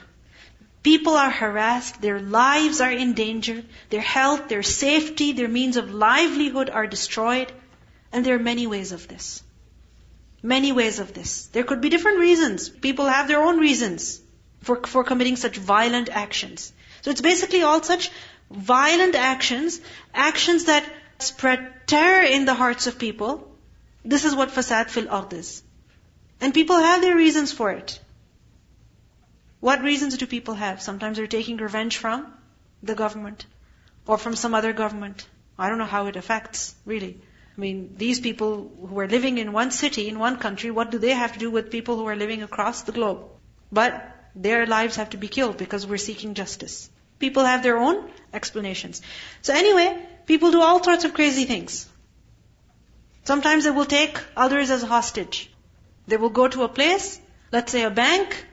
[0.83, 5.93] People are harassed, their lives are in danger, their health, their safety, their means of
[5.93, 7.51] livelihood are destroyed.
[8.11, 9.43] And there are many ways of this.
[10.41, 11.47] Many ways of this.
[11.47, 12.69] There could be different reasons.
[12.69, 14.21] People have their own reasons
[14.61, 16.71] for, for committing such violent actions.
[17.01, 18.11] So it's basically all such
[18.49, 19.79] violent actions,
[20.13, 20.85] actions that
[21.19, 23.55] spread terror in the hearts of people.
[24.05, 25.63] This is what fasad fil ard is.
[26.39, 27.99] And people have their reasons for it.
[29.59, 30.81] What reasons do people have?
[30.81, 32.31] Sometimes they're taking revenge from
[32.83, 33.45] the government
[34.05, 35.25] or from some other government.
[35.57, 37.19] I don't know how it affects, really.
[37.57, 40.99] I mean, these people who are living in one city, in one country, what do
[40.99, 43.23] they have to do with people who are living across the globe?
[43.71, 46.89] But their lives have to be killed because we're seeking justice.
[47.17, 49.01] People have their own explanations.
[49.41, 51.87] So anyway, people do all sorts of crazy things.
[53.23, 55.51] Sometimes they will take others as a hostage.
[56.05, 57.19] They will go to a place,
[57.51, 58.45] let's say a bank,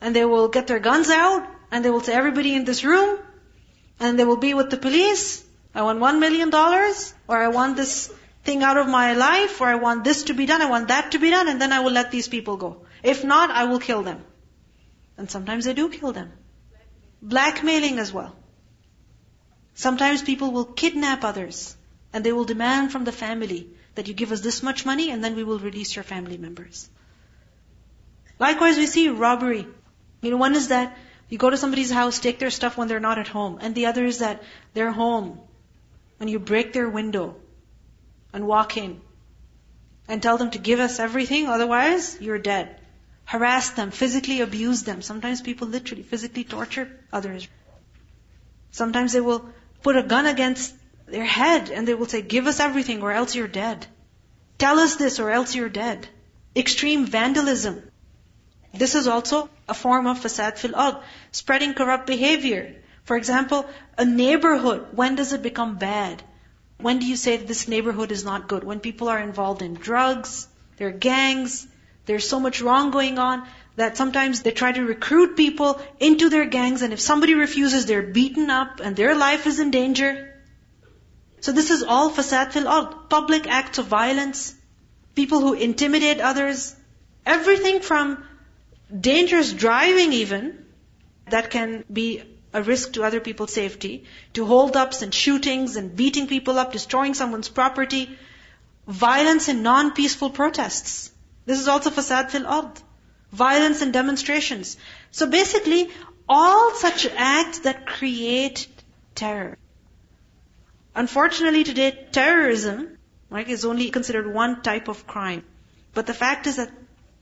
[0.00, 3.18] and they will get their guns out and they will say, everybody in this room,
[3.98, 5.44] and they will be with the police.
[5.74, 8.12] I want one million dollars, or I want this
[8.44, 11.12] thing out of my life, or I want this to be done, I want that
[11.12, 12.84] to be done, and then I will let these people go.
[13.02, 14.24] If not, I will kill them.
[15.16, 16.32] And sometimes they do kill them.
[17.20, 18.34] Blackmailing as well.
[19.74, 21.76] Sometimes people will kidnap others,
[22.12, 25.22] and they will demand from the family that you give us this much money, and
[25.22, 26.88] then we will release your family members.
[28.38, 29.66] Likewise, we see robbery.
[30.20, 30.96] You know, one is that
[31.28, 33.58] you go to somebody's house, take their stuff when they're not at home.
[33.60, 34.42] And the other is that
[34.74, 35.40] they're home.
[36.18, 37.36] And you break their window
[38.32, 39.00] and walk in
[40.08, 42.76] and tell them to give us everything, otherwise you're dead.
[43.24, 45.00] Harass them, physically abuse them.
[45.00, 47.48] Sometimes people literally physically torture others.
[48.72, 49.48] Sometimes they will
[49.82, 50.74] put a gun against
[51.06, 53.86] their head and they will say, give us everything or else you're dead.
[54.58, 56.08] Tell us this or else you're dead.
[56.56, 57.82] Extreme vandalism.
[58.74, 60.96] This is also a form of fasad fil ard,
[61.30, 62.76] spreading corrupt behavior.
[63.04, 63.66] For example,
[63.98, 66.22] a neighborhood, when does it become bad?
[66.82, 68.64] When do you say that this neighborhood is not good?
[68.64, 71.66] When people are involved in drugs, there are gangs,
[72.06, 76.44] there's so much wrong going on that sometimes they try to recruit people into their
[76.44, 80.34] gangs and if somebody refuses, they're beaten up and their life is in danger.
[81.40, 84.54] So this is all fasad fil ard, public acts of violence,
[85.14, 86.74] people who intimidate others,
[87.24, 88.24] everything from
[89.08, 90.66] dangerous driving even,
[91.30, 96.26] that can be a risk to other people's safety, to holdups and shootings and beating
[96.26, 98.18] people up, destroying someone's property,
[98.86, 101.10] violence in non-peaceful protests.
[101.46, 102.80] This is also fasad fil ard.
[103.32, 104.76] Violence in demonstrations.
[105.10, 105.90] So basically,
[106.28, 108.66] all such acts that create
[109.14, 109.56] terror.
[110.94, 112.98] Unfortunately today, terrorism,
[113.30, 115.44] right, is only considered one type of crime.
[115.94, 116.70] But the fact is that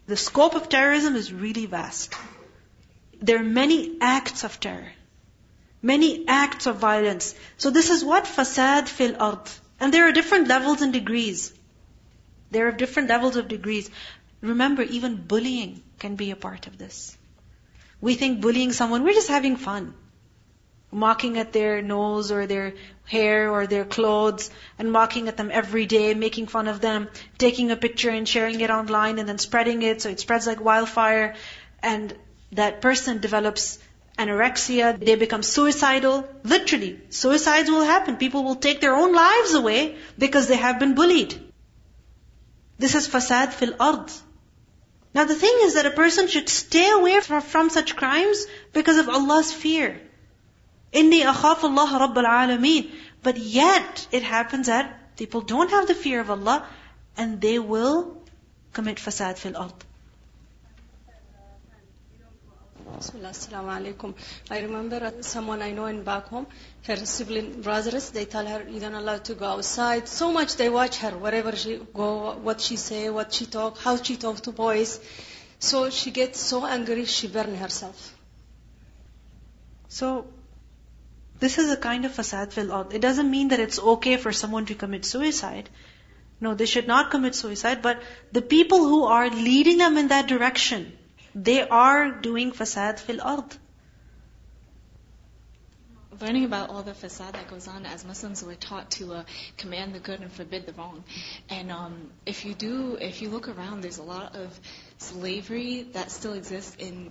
[0.07, 2.15] the scope of terrorism is really vast.
[3.21, 4.93] There are many acts of terror.
[5.83, 7.35] Many acts of violence.
[7.57, 9.51] So this is what fasad fil ard.
[9.79, 11.53] And there are different levels and degrees.
[12.51, 13.91] There are different levels of degrees.
[14.43, 17.17] Remember, even bullying can be a part of this.
[18.01, 19.95] We think bullying someone, we're just having fun.
[20.91, 25.87] Mocking at their nose or their hair or their clothes and mocking at them every
[25.87, 29.83] day, making fun of them, taking a picture and sharing it online and then spreading
[29.83, 31.37] it so it spreads like wildfire.
[31.83, 32.15] And
[32.53, 33.79] that person develops
[34.23, 36.17] anorexia, they become suicidal.
[36.45, 38.17] Literally, suicides will happen.
[38.17, 41.35] People will take their own lives away because they have been bullied.
[42.79, 44.13] This is fasad fil ard.
[45.15, 49.09] Now the thing is that a person should stay away from, such crimes because of
[49.09, 50.01] Allah's fear.
[50.93, 52.91] Inni akhaf Allah Rabbul Alameen.
[53.23, 56.67] But yet, it happens that people don't have the fear of Allah
[57.17, 58.17] and they will
[58.73, 59.90] commit fasad fil ard.
[62.99, 64.15] Assalamu alaikum.
[64.51, 66.47] I remember someone I know in back home,
[66.87, 70.09] her sibling brothers, they tell her, you're not allowed to go outside.
[70.09, 73.97] So much they watch her, wherever she go, what she say, what she talk, how
[73.97, 75.01] she talk to boys.
[75.61, 78.17] So she gets so angry, she burn herself.
[79.89, 80.27] So,
[81.39, 82.93] this is a kind of fasad fil ard.
[82.93, 85.69] It doesn't mean that it's okay for someone to commit suicide.
[86.41, 90.27] No, they should not commit suicide, but the people who are leading them in that
[90.27, 90.93] direction,
[91.35, 93.57] they are doing fasad fil ard.
[96.21, 99.23] Learning about all the fasad that goes on as Muslims, we're taught to uh,
[99.57, 101.03] command the good and forbid the wrong.
[101.49, 104.61] And um, if you do, if you look around, there's a lot of
[104.99, 107.11] slavery that still exists in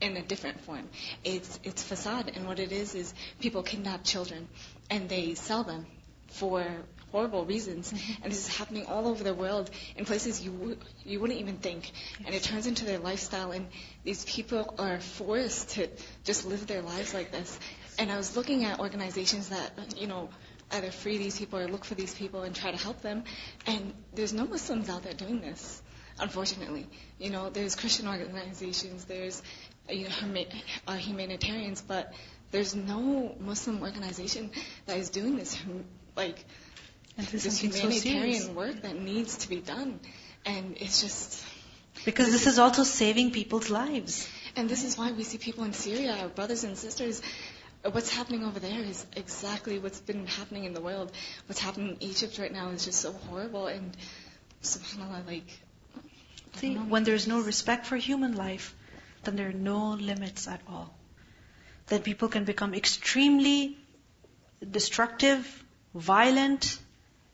[0.00, 0.88] in a different form.
[1.24, 4.48] It's it's fasad, and what it is is people kidnap children
[4.90, 5.86] and they sell them
[6.28, 6.66] for
[7.12, 7.92] horrible reasons.
[8.22, 11.90] And this is happening all over the world in places you you wouldn't even think.
[12.24, 13.66] And it turns into their lifestyle, and
[14.04, 15.88] these people are forced to
[16.24, 17.58] just live their lives like this.
[17.98, 20.28] And I was looking at organizations that you know
[20.72, 23.24] either free these people or look for these people and try to help them.
[23.66, 25.82] And there's no Muslims out there doing this,
[26.18, 26.86] unfortunately.
[27.18, 29.42] You know, there's Christian organizations, there's
[29.88, 30.44] you know,
[30.86, 32.12] uh, humanitarians, but
[32.50, 34.50] there's no Muslim organization
[34.86, 35.58] that is doing this,
[36.16, 36.44] like
[37.20, 38.48] This this is something so serious.
[38.48, 40.00] work that needs to be done.
[40.44, 41.44] And it's just,
[42.04, 44.28] Because this is also saving people's lives.
[44.56, 47.22] and this is why we see people in Syria, our brothers and sisters.
[47.82, 51.12] What's happening over there is exactly what's been happening in the world.
[51.46, 53.66] What's happening in Egypt right now is just so horrible.
[53.68, 53.96] And
[54.62, 55.60] subhanAllah, like,
[56.56, 58.74] See, when there's no respect for human life,
[59.24, 60.92] then there are no limits at all.
[61.86, 63.78] Then people can become extremely
[64.78, 65.64] destructive,
[65.94, 66.78] violent,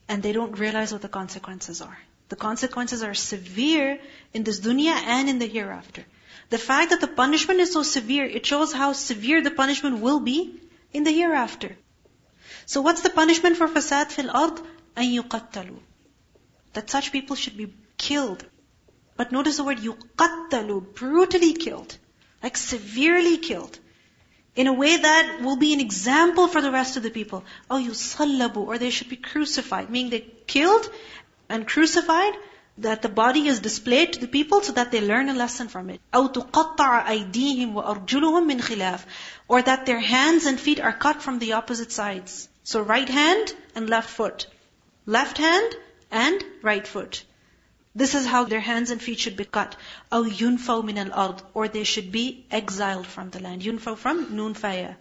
[0.08, 1.98] and they don't realize what the consequences are.
[2.30, 4.00] The consequences are severe
[4.34, 6.06] in this dunya and in the hereafter.
[6.50, 10.20] The fact that the punishment is so severe, it shows how severe the punishment will
[10.20, 10.60] be
[10.94, 11.76] in the hereafter.
[12.66, 14.62] So what's the punishment for fasad fil ard?
[14.98, 15.80] أن يقتلوا.
[16.74, 18.46] That such people should be killed.
[19.18, 21.98] But notice the word yuqattalu, brutally killed.
[22.44, 23.78] Like severely killed.
[24.56, 27.44] In a way that will be an example for the rest of the people.
[27.70, 29.90] Oh, yusallabu, or they should be crucified.
[29.90, 30.90] Meaning they killed
[31.48, 32.34] and crucified,
[32.78, 35.90] that the body is displayed to the people so that they learn a lesson from
[35.90, 36.02] it.
[36.14, 39.06] أو تقطع أيديهم وأرجلهم من خلاف.
[39.48, 42.50] Or that their hands and feet are cut from the opposite sides.
[42.64, 44.48] So right hand and left foot.
[45.06, 45.76] Left hand
[46.12, 47.24] and right foot.
[47.96, 49.76] This is how their hands and feet should be cut.
[50.12, 51.42] أو ينفوا من الأرض.
[51.54, 53.64] Or they should be exiled from the land.
[53.64, 54.96] ينفوا from nun faya.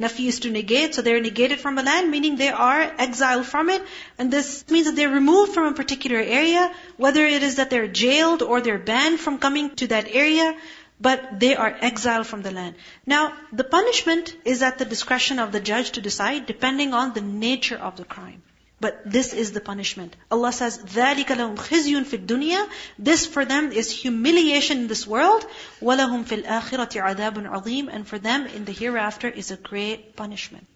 [0.00, 3.68] Nafi is to negate, so they're negated from a land, meaning they are exiled from
[3.70, 3.82] it.
[4.18, 7.86] And this means that they're removed from a particular area, whether it is that they're
[7.86, 10.56] jailed or they're banned from coming to that area,
[11.00, 12.74] but they are exiled from the land.
[13.06, 17.20] Now, the punishment is at the discretion of the judge to decide, depending on the
[17.20, 18.42] nature of the crime.
[18.82, 20.16] But this is the punishment.
[20.28, 22.68] Allah says, ذَلِكَ لَهُمْ خِزْيٌ فِي الدُّنْيا
[22.98, 25.46] This for them is humiliation in this world.
[25.80, 30.66] وَلَهُمْ فِي الْآخِرَةِ عَذَابٌ عَظِيمٌ And for them in the hereafter is a great punishment.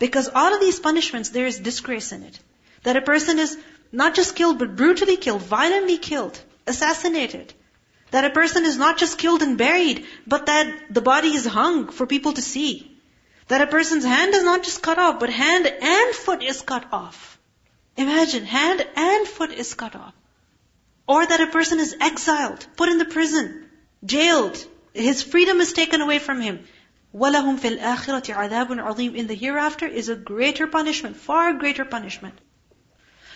[0.00, 2.40] Because all of these punishments, there is disgrace in it.
[2.82, 3.56] That a person is
[3.92, 7.54] not just killed, but brutally killed, violently killed, assassinated.
[8.10, 11.92] That a person is not just killed and buried, but that the body is hung
[11.92, 12.87] for people to see.
[13.48, 16.86] That a person's hand is not just cut off, but hand and foot is cut
[16.92, 17.38] off.
[17.96, 20.14] Imagine, hand and foot is cut off.
[21.06, 23.68] Or that a person is exiled, put in the prison,
[24.04, 26.64] jailed, his freedom is taken away from him.
[27.14, 32.34] وَلَهُمْ فِي الْآخِرَةِ عَذَابٌ عَظِيمٌ In the hereafter is a greater punishment, far greater punishment.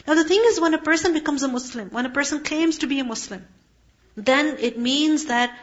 [0.06, 2.86] Now the thing is, when a person becomes a Muslim, when a person claims to
[2.86, 3.46] be a Muslim,
[4.16, 5.56] then it means that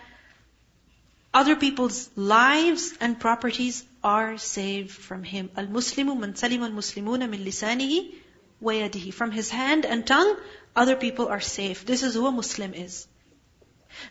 [1.34, 5.51] other people's lives and properties are saved from him.
[5.57, 8.15] Al-Muslimu man salima al-Muslimuna min lisanihi
[8.61, 9.13] wa yadihi.
[9.13, 10.37] From his hand and tongue,
[10.75, 11.85] other people are safe.
[11.85, 13.07] This is who a Muslim is.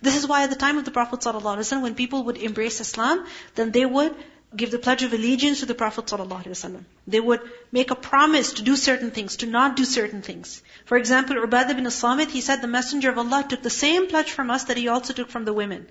[0.01, 3.25] This is why at the time of the Prophet ﷺ, when people would embrace Islam,
[3.55, 4.15] then they would
[4.55, 6.83] give the pledge of allegiance to the Prophet ﷺ.
[7.05, 7.41] They would
[7.71, 10.63] make a promise to do certain things, to not do certain things.
[10.85, 14.31] For example, Ubadah bin Samit, he said the Messenger of Allah took the same pledge
[14.31, 15.87] from us that he also took from the women.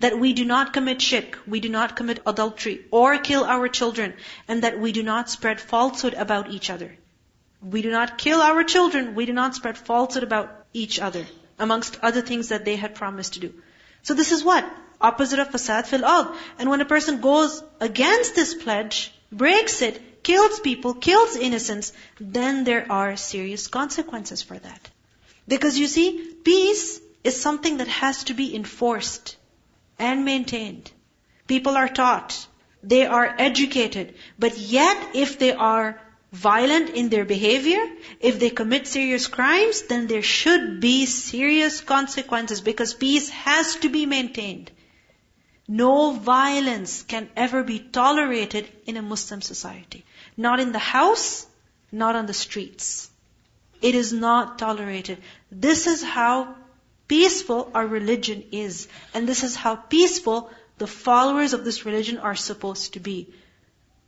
[0.00, 4.12] That we do not commit shirk, we do not commit adultery, or kill our children,
[4.46, 6.94] and that we do not spread falsehood about each other.
[7.62, 11.24] We do not kill our children, we do not spread falsehood about each other,
[11.58, 13.54] amongst other things that they had promised to do.
[14.02, 14.68] So this is what?
[15.02, 16.28] Opposite of fasad fil ard.
[16.58, 22.64] And when a person goes against this pledge, breaks it, kills people, kills innocents, then
[22.64, 24.90] there are serious consequences for that.
[25.48, 29.36] Because you see, peace is something that has to be enforced
[29.98, 30.90] and maintained.
[31.46, 32.46] People are taught,
[32.82, 36.00] they are educated, but yet if they are
[36.32, 37.82] violent in their behavior,
[38.20, 43.88] if they commit serious crimes, then there should be serious consequences because peace has to
[43.88, 44.70] be maintained.
[45.72, 50.04] No violence can ever be tolerated in a Muslim society.
[50.36, 51.46] Not in the house,
[51.90, 53.08] not on the streets.
[53.80, 55.22] It is not tolerated.
[55.50, 56.56] This is how
[57.08, 58.86] peaceful our religion is.
[59.14, 63.28] And this is how peaceful the followers of this religion are supposed to be.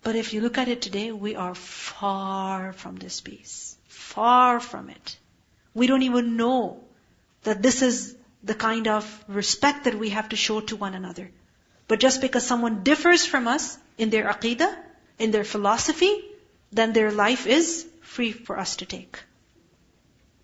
[0.03, 3.79] But if you look at it today, we are far from this peace.
[3.89, 5.17] Far from it.
[5.73, 6.85] We don't even know
[7.45, 11.31] that this is the kind of respect that we have to show to one another.
[11.87, 14.74] But just because someone differs from us in their aqidah,
[15.18, 16.12] in their philosophy,
[16.72, 19.18] then their life is free for us to take.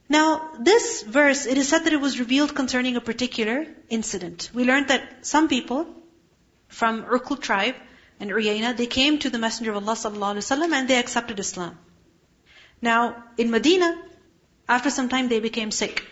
[0.08, 4.50] Now, this verse, it is said that it was revealed concerning a particular incident.
[4.52, 5.86] We learned that some people
[6.68, 7.76] from Urqul tribe
[8.18, 11.38] and Uyayna, they came to the Messenger of Allah sallallahu alaihi wasallam and they accepted
[11.38, 11.78] Islam.
[12.82, 13.96] Now, in Medina,
[14.68, 16.04] after some time they became sick.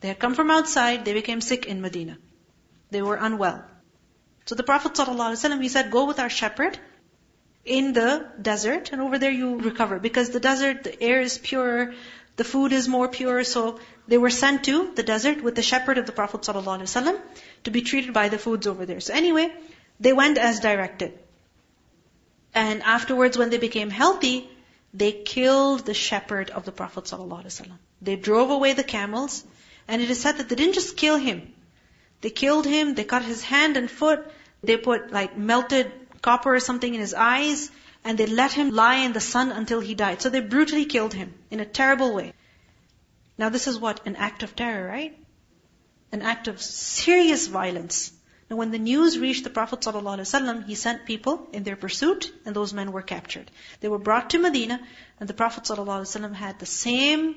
[0.00, 2.18] They had come from outside, they became sick in Medina.
[2.90, 3.64] They were unwell.
[4.47, 6.77] So the Prophet ﷺ, he said, go with our shepherd
[7.65, 9.99] in the desert and over there you recover.
[9.99, 11.93] Because the desert, the air is pure,
[12.35, 13.43] the food is more pure.
[13.43, 17.21] So they were sent to the desert with the shepherd of the Prophet ﷺ
[17.63, 18.99] to be treated by the foods over there.
[18.99, 19.53] So anyway,
[19.99, 21.17] they went as directed.
[22.53, 24.49] And afterwards when they became healthy,
[24.93, 27.71] they killed the shepherd of the Prophet ﷺ.
[28.01, 29.43] They drove away the camels
[29.87, 31.53] and it is said that they didn't just kill him.
[32.21, 34.25] They killed him, they cut his hand and foot,
[34.62, 35.92] they put like melted
[36.22, 37.70] copper or something in his eyes,
[38.04, 40.22] and they let him lie in the sun until he died.
[40.22, 42.32] So they brutally killed him in a terrible way.
[43.36, 44.06] Now this is what?
[44.06, 45.16] An act of terror, right?
[46.10, 48.12] An act of serious violence.
[48.50, 52.56] Now when the news reached the Prophet ﷺ, he sent people in their pursuit, and
[52.56, 53.50] those men were captured.
[53.80, 54.80] They were brought to Medina,
[55.20, 57.36] and the Prophet ﷺ had the same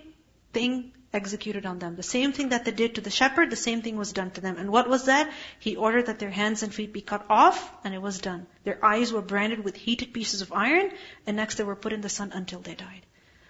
[0.53, 1.95] thing executed on them.
[1.95, 4.41] The same thing that they did to the shepherd, the same thing was done to
[4.41, 4.57] them.
[4.57, 5.31] And what was that?
[5.59, 8.47] He ordered that their hands and feet be cut off, and it was done.
[8.63, 10.91] Their eyes were branded with heated pieces of iron,
[11.27, 13.05] and next they were put in the sun until they died.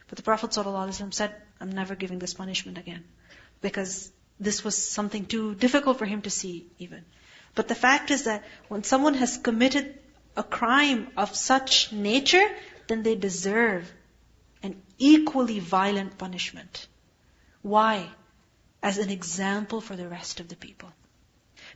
[0.08, 3.04] But the Prophet ﷺ said, I'm never giving this punishment again.
[3.62, 7.06] Because this was something too difficult for him to see even.
[7.54, 10.00] But the fact is that when someone has committed
[10.36, 12.48] a crime of such nature,
[12.88, 13.92] then they deserve
[14.64, 16.88] an equally violent punishment.
[17.62, 18.10] Why?
[18.82, 20.92] As an example for the rest of the people.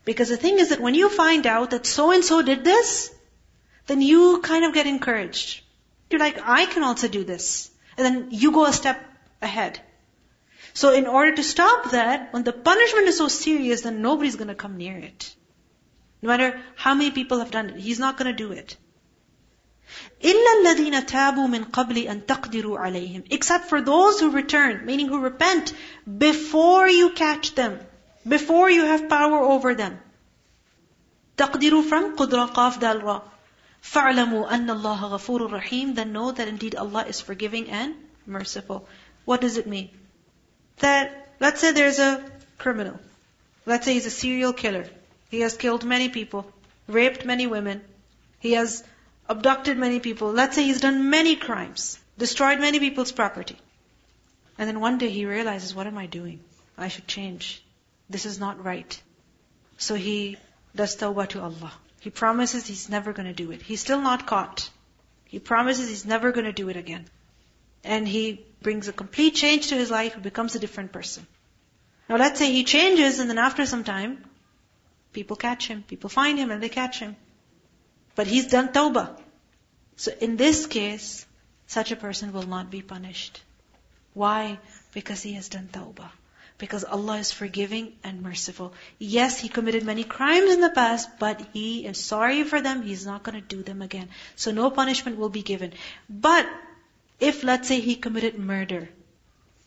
[0.04, 3.14] Because the thing is that when you find out that so and so did this,
[3.88, 5.62] then you kind of get encouraged.
[6.10, 7.70] You're like, I can also do this.
[7.98, 9.04] And then you go a step
[9.42, 9.80] ahead.
[10.74, 14.56] So in order to stop that, when the punishment is so serious, then nobody's gonna
[14.56, 15.34] come near it.
[16.22, 18.76] No matter how many people have done it, he's not to do it.
[20.23, 25.21] إِلَّا الَّذِينَ تَابُوا مِن قَبْلِ أَن تَقْدِرُوا عَلَيْهِمْ Except for those who return, meaning who
[25.21, 25.73] repent,
[26.19, 27.79] before you catch them,
[28.29, 29.99] before you have power over them.
[31.39, 33.23] تَقْدِرُوا from قُدْرَ قَافْ دَالْ رَى
[33.83, 37.95] فَاعْلَمُوا أَنَّ اللَّهَ غَفُورٌ رَحِيمٌ Then know that indeed Allah is forgiving and
[38.27, 38.87] merciful.
[39.25, 39.89] What does it mean?
[40.81, 42.23] That, let's say there's a
[42.59, 43.01] criminal.
[43.65, 44.87] Let's say he's a serial killer.
[45.31, 46.51] He has killed many people,
[46.89, 47.81] raped many women.
[48.41, 48.85] He has
[49.28, 50.32] abducted many people.
[50.32, 53.58] Let's say he's done many crimes, destroyed many people's property.
[54.58, 56.40] And then one day he realizes, what am I doing?
[56.78, 57.64] I should change.
[58.10, 59.02] This is not right.
[59.78, 60.38] So he
[60.76, 61.74] does tawbah to Allah.
[62.00, 63.62] He promises he's never going to do it.
[63.62, 64.70] He's still not caught.
[65.26, 67.06] He promises he's never going to do it again.
[67.84, 71.28] And he brings a complete change to his life, he becomes a different person.
[72.10, 74.24] Now let's say he changes and then after some time,
[75.16, 75.82] People catch him.
[75.88, 77.16] People find him and they catch him.
[78.16, 79.18] But he's done tawbah.
[79.98, 81.26] So in this case,
[81.68, 83.42] such a person will not be punished.
[84.14, 84.60] Why?
[84.94, 86.12] Because he has done tawbah.
[86.58, 88.74] Because Allah is forgiving and merciful.
[88.98, 92.82] Yes, he committed many crimes in the past, but he is sorry for them.
[92.82, 94.08] He's not going to do them again.
[94.38, 95.74] So no punishment will be given.
[96.10, 96.48] But
[97.20, 98.88] if, let's say, he committed murder,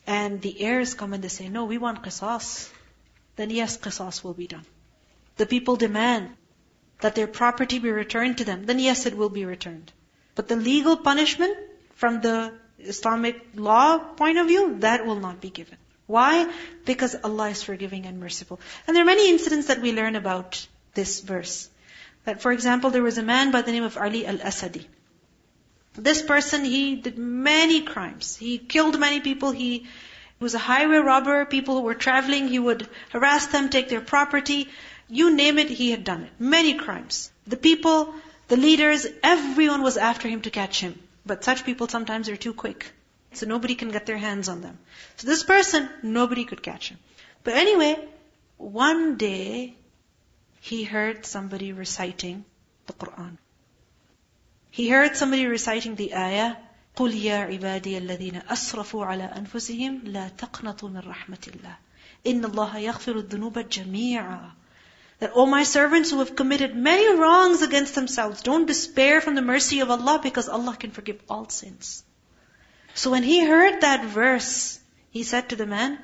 [0.07, 2.71] and the heirs come and they say, no, we want qisas,
[3.35, 4.65] then yes, qisas will be done
[5.39, 6.29] the people demand
[7.01, 9.91] that their property be returned to them, then yes, it will be returned.
[10.35, 11.57] But the legal punishment
[11.95, 15.77] from the Islamic law point of view, that will not be given.
[16.07, 16.51] Why?
[16.85, 18.59] Because Allah is forgiving and merciful.
[18.87, 21.69] And there are many incidents that we learn about this verse.
[22.25, 24.85] That for example, there was a man by the name of Ali al-Asadi.
[25.93, 28.35] This person, he did many crimes.
[28.35, 29.51] He killed many people.
[29.51, 29.87] He
[30.39, 31.45] was a highway robber.
[31.45, 34.69] People who were traveling, he would harass them, take their property.
[35.08, 36.32] You name it, he had done it.
[36.38, 37.30] Many crimes.
[37.46, 38.14] The people,
[38.48, 40.98] the leaders, everyone was after him to catch him.
[41.26, 42.92] But such people sometimes are too quick.
[43.32, 44.78] So nobody can get their hands on them.
[45.16, 46.98] So this person, nobody could catch him.
[47.42, 47.96] But anyway,
[48.56, 49.74] one day,
[50.60, 52.44] he heard somebody reciting
[52.86, 53.36] the Quran.
[54.70, 56.56] He heard somebody reciting the ayah,
[56.96, 61.76] قُلْ يَا عِبَادِيَ الَّذِينَ أَسْرَفُوا عَلَى أَنفُسِهِمْ لَا تَقْنَطُوا مِنْ رَحْمَةِ اللَّهِ
[62.26, 64.57] إِنَّ اللَّهَ يَغْفِرُ الذُّنُوبَ جَمِيعًا
[65.19, 69.41] that, O my servants who have committed many wrongs against themselves, don't despair from the
[69.41, 72.03] mercy of Allah because Allah can forgive all sins.
[72.95, 74.79] So when he heard that verse,
[75.11, 75.99] he said to the man,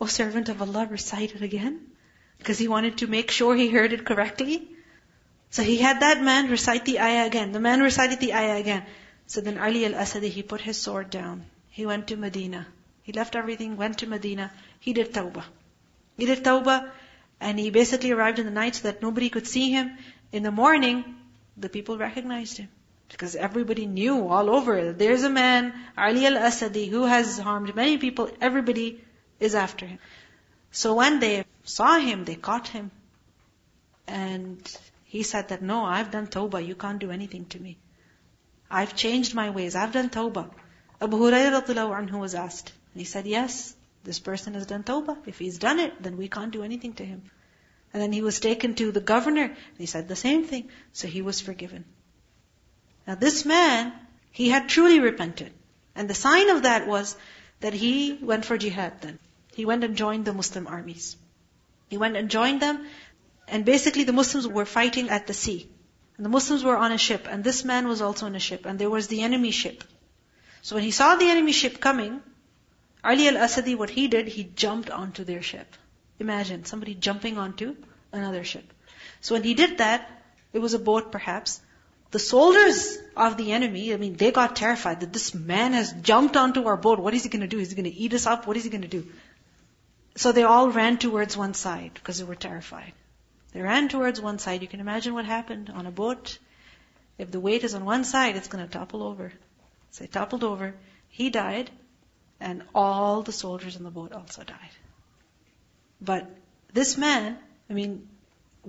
[0.00, 1.80] O servant of Allah, recite it again.
[2.38, 4.68] Because he wanted to make sure he heard it correctly.
[5.50, 7.52] So he had that man recite the ayah again.
[7.52, 8.84] The man recited the ayah again.
[9.26, 11.44] So then Ali al-Asadi, he put his sword down.
[11.70, 12.66] He went to Medina.
[13.02, 14.50] He left everything, went to Medina.
[14.80, 15.44] He did tawbah.
[16.16, 16.90] He did tawbah.
[17.42, 19.90] And he basically arrived in the night so that nobody could see him.
[20.30, 21.04] In the morning,
[21.56, 22.68] the people recognized him.
[23.08, 27.98] Because everybody knew all over that there's a man, Ali al-Asadi, who has harmed many
[27.98, 28.30] people.
[28.40, 29.04] Everybody
[29.40, 29.98] is after him.
[30.70, 32.92] So when they saw him, they caught him.
[34.06, 36.64] And he said that, no, I've done tawbah.
[36.64, 37.76] You can't do anything to me.
[38.70, 39.74] I've changed my ways.
[39.74, 40.48] I've done tawbah.
[41.00, 42.72] Abu Hurairah anhu was asked.
[42.94, 43.74] And he said, yes,
[44.04, 45.18] this person has done tawbah.
[45.26, 47.22] If he's done it, then we can't do anything to him.
[47.92, 49.44] And then he was taken to the governor.
[49.44, 50.70] And he said the same thing.
[50.92, 51.84] So he was forgiven.
[53.06, 53.92] Now this man,
[54.30, 55.52] he had truly repented.
[55.94, 57.16] And the sign of that was
[57.60, 59.18] that he went for jihad then.
[59.54, 61.16] He went and joined the Muslim armies.
[61.88, 62.86] He went and joined them.
[63.46, 65.68] And basically the Muslims were fighting at the sea.
[66.16, 67.26] And the Muslims were on a ship.
[67.28, 68.64] And this man was also on a ship.
[68.64, 69.84] And there was the enemy ship.
[70.62, 72.22] So when he saw the enemy ship coming,
[73.04, 75.66] Ali al-Asadi, what he did, he jumped onto their ship.
[76.18, 77.74] Imagine somebody jumping onto
[78.12, 78.64] another ship.
[79.20, 80.08] So when he did that,
[80.52, 81.60] it was a boat perhaps.
[82.12, 86.36] The soldiers of the enemy, I mean, they got terrified that this man has jumped
[86.36, 86.98] onto our boat.
[86.98, 87.58] What is he going to do?
[87.58, 88.46] Is he going to eat us up?
[88.46, 89.06] What is he going to do?
[90.16, 92.92] So they all ran towards one side because they were terrified.
[93.52, 94.60] They ran towards one side.
[94.60, 96.38] You can imagine what happened on a boat.
[97.16, 99.32] If the weight is on one side, it's going to topple over.
[99.90, 100.74] So it toppled over.
[101.08, 101.70] He died,
[102.42, 104.74] and all the soldiers in the boat also died.
[106.00, 106.30] But
[106.72, 107.38] this man,
[107.70, 108.08] I mean,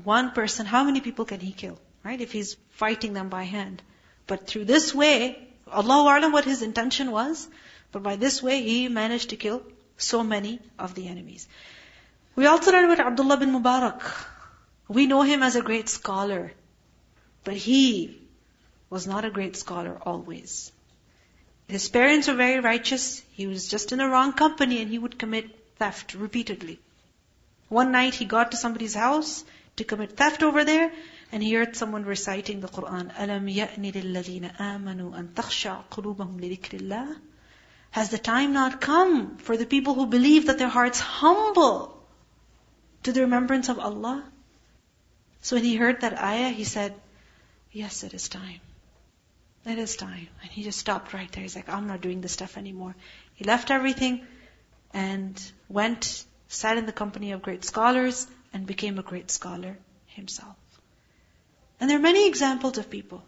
[0.03, 1.79] one person, how many people can he kill?
[2.03, 2.19] Right?
[2.19, 3.81] If he's fighting them by hand.
[4.27, 7.47] But through this way, Allahu A'lam what his intention was,
[7.91, 9.63] but by this way he managed to kill
[9.97, 11.47] so many of the enemies.
[12.35, 14.01] We also learn about Abdullah bin Mubarak.
[14.87, 16.51] We know him as a great scholar,
[17.43, 18.21] but he
[18.89, 20.72] was not a great scholar always.
[21.68, 23.22] His parents were very righteous.
[23.32, 26.80] He was just in the wrong company and he would commit theft repeatedly.
[27.68, 29.44] One night he got to somebody's house
[29.76, 30.90] to commit theft over there
[31.30, 33.14] and he heard someone reciting the Quran.
[33.14, 37.16] أَلَمْ يَأْنِ لِلَّذِينَ آمَنُوا أَن تَخْشَعَ قُلُوبَهُمْ لِذِكْرِ اللَّهِ
[37.90, 42.02] Has the time not come for the people who believe that their hearts humble
[43.02, 44.24] to the remembrance of Allah?
[45.42, 46.94] So when he heard that ayah, he said,
[47.72, 48.60] Yes, it is time.
[49.65, 50.27] It is time.
[50.41, 51.41] And he just stopped right there.
[51.41, 52.95] He's like, I'm not doing this stuff anymore.
[53.33, 54.25] He left everything
[54.93, 60.55] and went, sat in the company of great scholars, and became a great scholar himself.
[61.79, 63.23] And there are many examples of people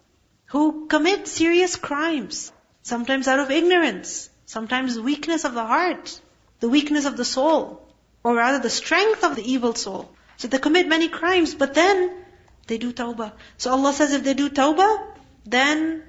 [0.48, 2.52] who commit serious crimes,
[2.84, 6.20] sometimes out of ignorance, sometimes weakness of the heart,
[6.60, 7.82] the weakness of the soul,
[8.24, 10.12] or rather the strength of the evil soul.
[10.38, 12.26] So they commit many crimes, but then
[12.68, 13.32] they do tawbah.
[13.58, 15.08] So Allah says if they do tawbah,
[15.46, 16.04] then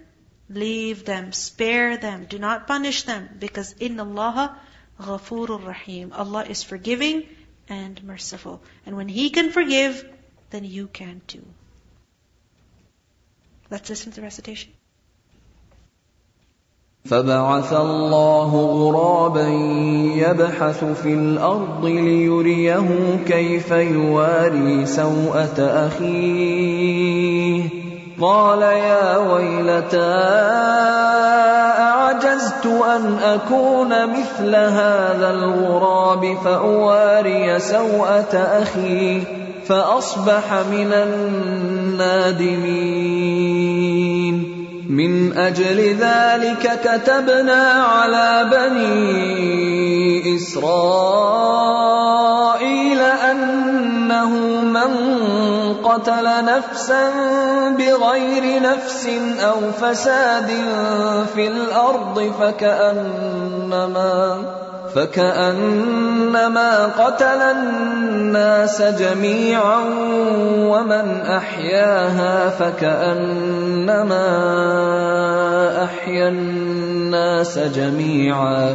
[0.49, 4.57] leave them, spare them, do not punish them, because in Allah
[4.99, 6.11] ghafurur rahim.
[6.13, 7.23] Allah is forgiving
[7.69, 8.61] and merciful.
[8.85, 10.05] And when He can forgive,
[10.49, 11.45] then you can too.
[13.69, 14.73] Let's listen to the recitation.
[17.05, 19.47] فبعث الله غرابا
[20.15, 27.14] يبحث في الارض ليريه كيف يواري سوءه اخيه
[28.20, 30.14] قال يا ويلتى
[31.78, 39.22] أعجزت أن أكون مثل هذا الغراب فأواري سوءة أخي
[39.68, 42.76] فأصبح من النادمين.
[44.88, 51.40] من أجل ذلك كتبنا على بني إسرائيل
[53.00, 53.75] أن
[54.26, 54.90] إنه من
[55.84, 57.10] قتل نفسا
[57.78, 59.08] بغير نفس
[59.40, 60.50] أو فساد
[61.34, 64.36] في الأرض فكانما
[64.94, 69.80] فكأنما قتل الناس جميعا
[70.58, 74.26] ومن أحياها فكأنما
[75.84, 78.74] أحيا الناس جميعا.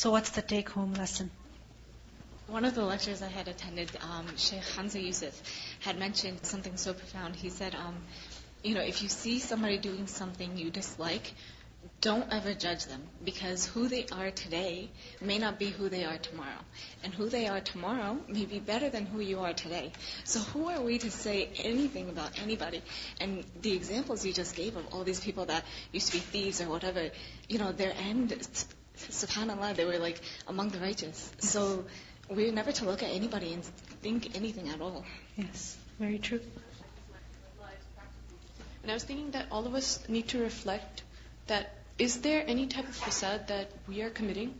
[0.00, 1.30] So what's the take home lesson?
[2.46, 5.42] One of the lectures I had attended, um, Sheikh Hamza Yusuf
[5.80, 7.36] had mentioned something so profound.
[7.36, 7.96] He said, um,
[8.62, 11.34] you know, if you see somebody doing something you dislike,
[12.00, 14.88] don't ever judge them because who they are today
[15.20, 16.62] may not be who they are tomorrow.
[17.04, 19.92] And who they are tomorrow may be better than who you are today.
[20.24, 22.80] So who are we to say anything about anybody?
[23.20, 26.62] And the examples you just gave of all these people that used to be thieves
[26.62, 27.10] or whatever,
[27.50, 28.32] you know, their end,
[29.08, 31.30] subhanAllah, they were like among the righteous.
[31.38, 31.84] So
[32.28, 33.64] we're never to look at anybody and
[34.02, 35.04] think anything at all.
[35.36, 36.40] Yes, very true.
[38.82, 41.02] And I was thinking that all of us need to reflect
[41.48, 44.54] that is there any type of fasad that we are committing?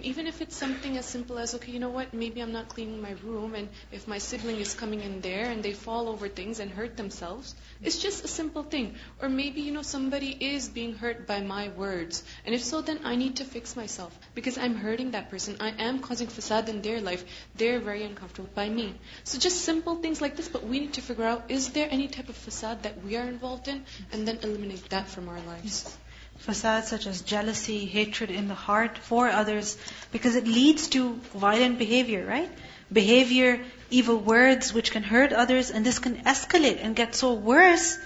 [0.00, 3.02] Even if it's something as simple as, okay, you know what, maybe I'm not cleaning
[3.02, 6.60] my room, and if my sibling is coming in there and they fall over things
[6.60, 8.94] and hurt themselves, it's just a simple thing.
[9.20, 12.24] Or maybe, you know, somebody is being hurt by my words.
[12.46, 15.56] And if so, then I need to fix myself because I'm hurting that person.
[15.60, 17.24] I am causing fasad in their life.
[17.56, 18.94] They're very uncomfortable by me.
[19.24, 22.08] So just simple things like this, but we need to figure out is there any
[22.08, 25.96] type of fasad that we are involved in and then eliminate that from our lives.
[26.38, 29.76] Fasads such as jealousy, hatred in the heart for others,
[30.10, 32.50] because it leads to violent behavior, right?
[32.92, 37.98] Behavior, evil words which can hurt others, and this can escalate and get so worse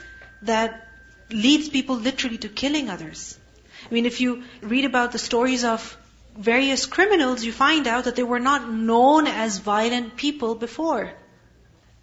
[0.42, 0.88] that
[1.30, 3.38] leads people literally to killing others.
[3.90, 5.96] I mean, if you read about the stories of
[6.36, 11.12] various criminals, you find out that they were not known as violent people before.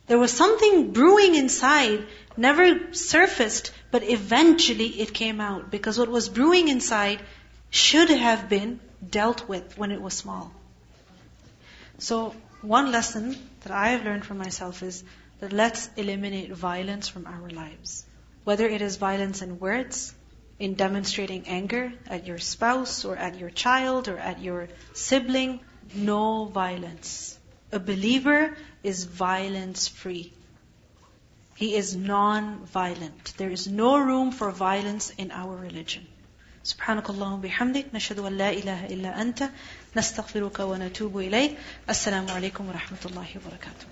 [0.08, 6.28] There was something brewing inside, never surfaced, but eventually it came out because what was
[6.28, 7.22] brewing inside
[7.70, 8.80] should have been
[9.10, 10.54] dealt with when it was small.
[12.00, 15.04] So, one lesson that I have learned from myself is
[15.40, 18.06] that let's eliminate violence from our lives.
[18.44, 20.14] Whether it is violence in words,
[20.60, 25.60] in demonstrating anger at your spouse or at your child or at your sibling,
[25.94, 27.38] no violence.
[27.72, 30.33] A believer is violence free.
[31.57, 33.35] He is non-violent.
[33.37, 36.07] There is no room for violence in our religion.
[36.65, 39.51] سبحانك اللهم وبحمدك نشهد أن لا إله إلا أنت
[39.97, 41.59] نستغفرك ونتوب إليك
[41.91, 43.87] السلام عليكم ورحمة الله وبركاته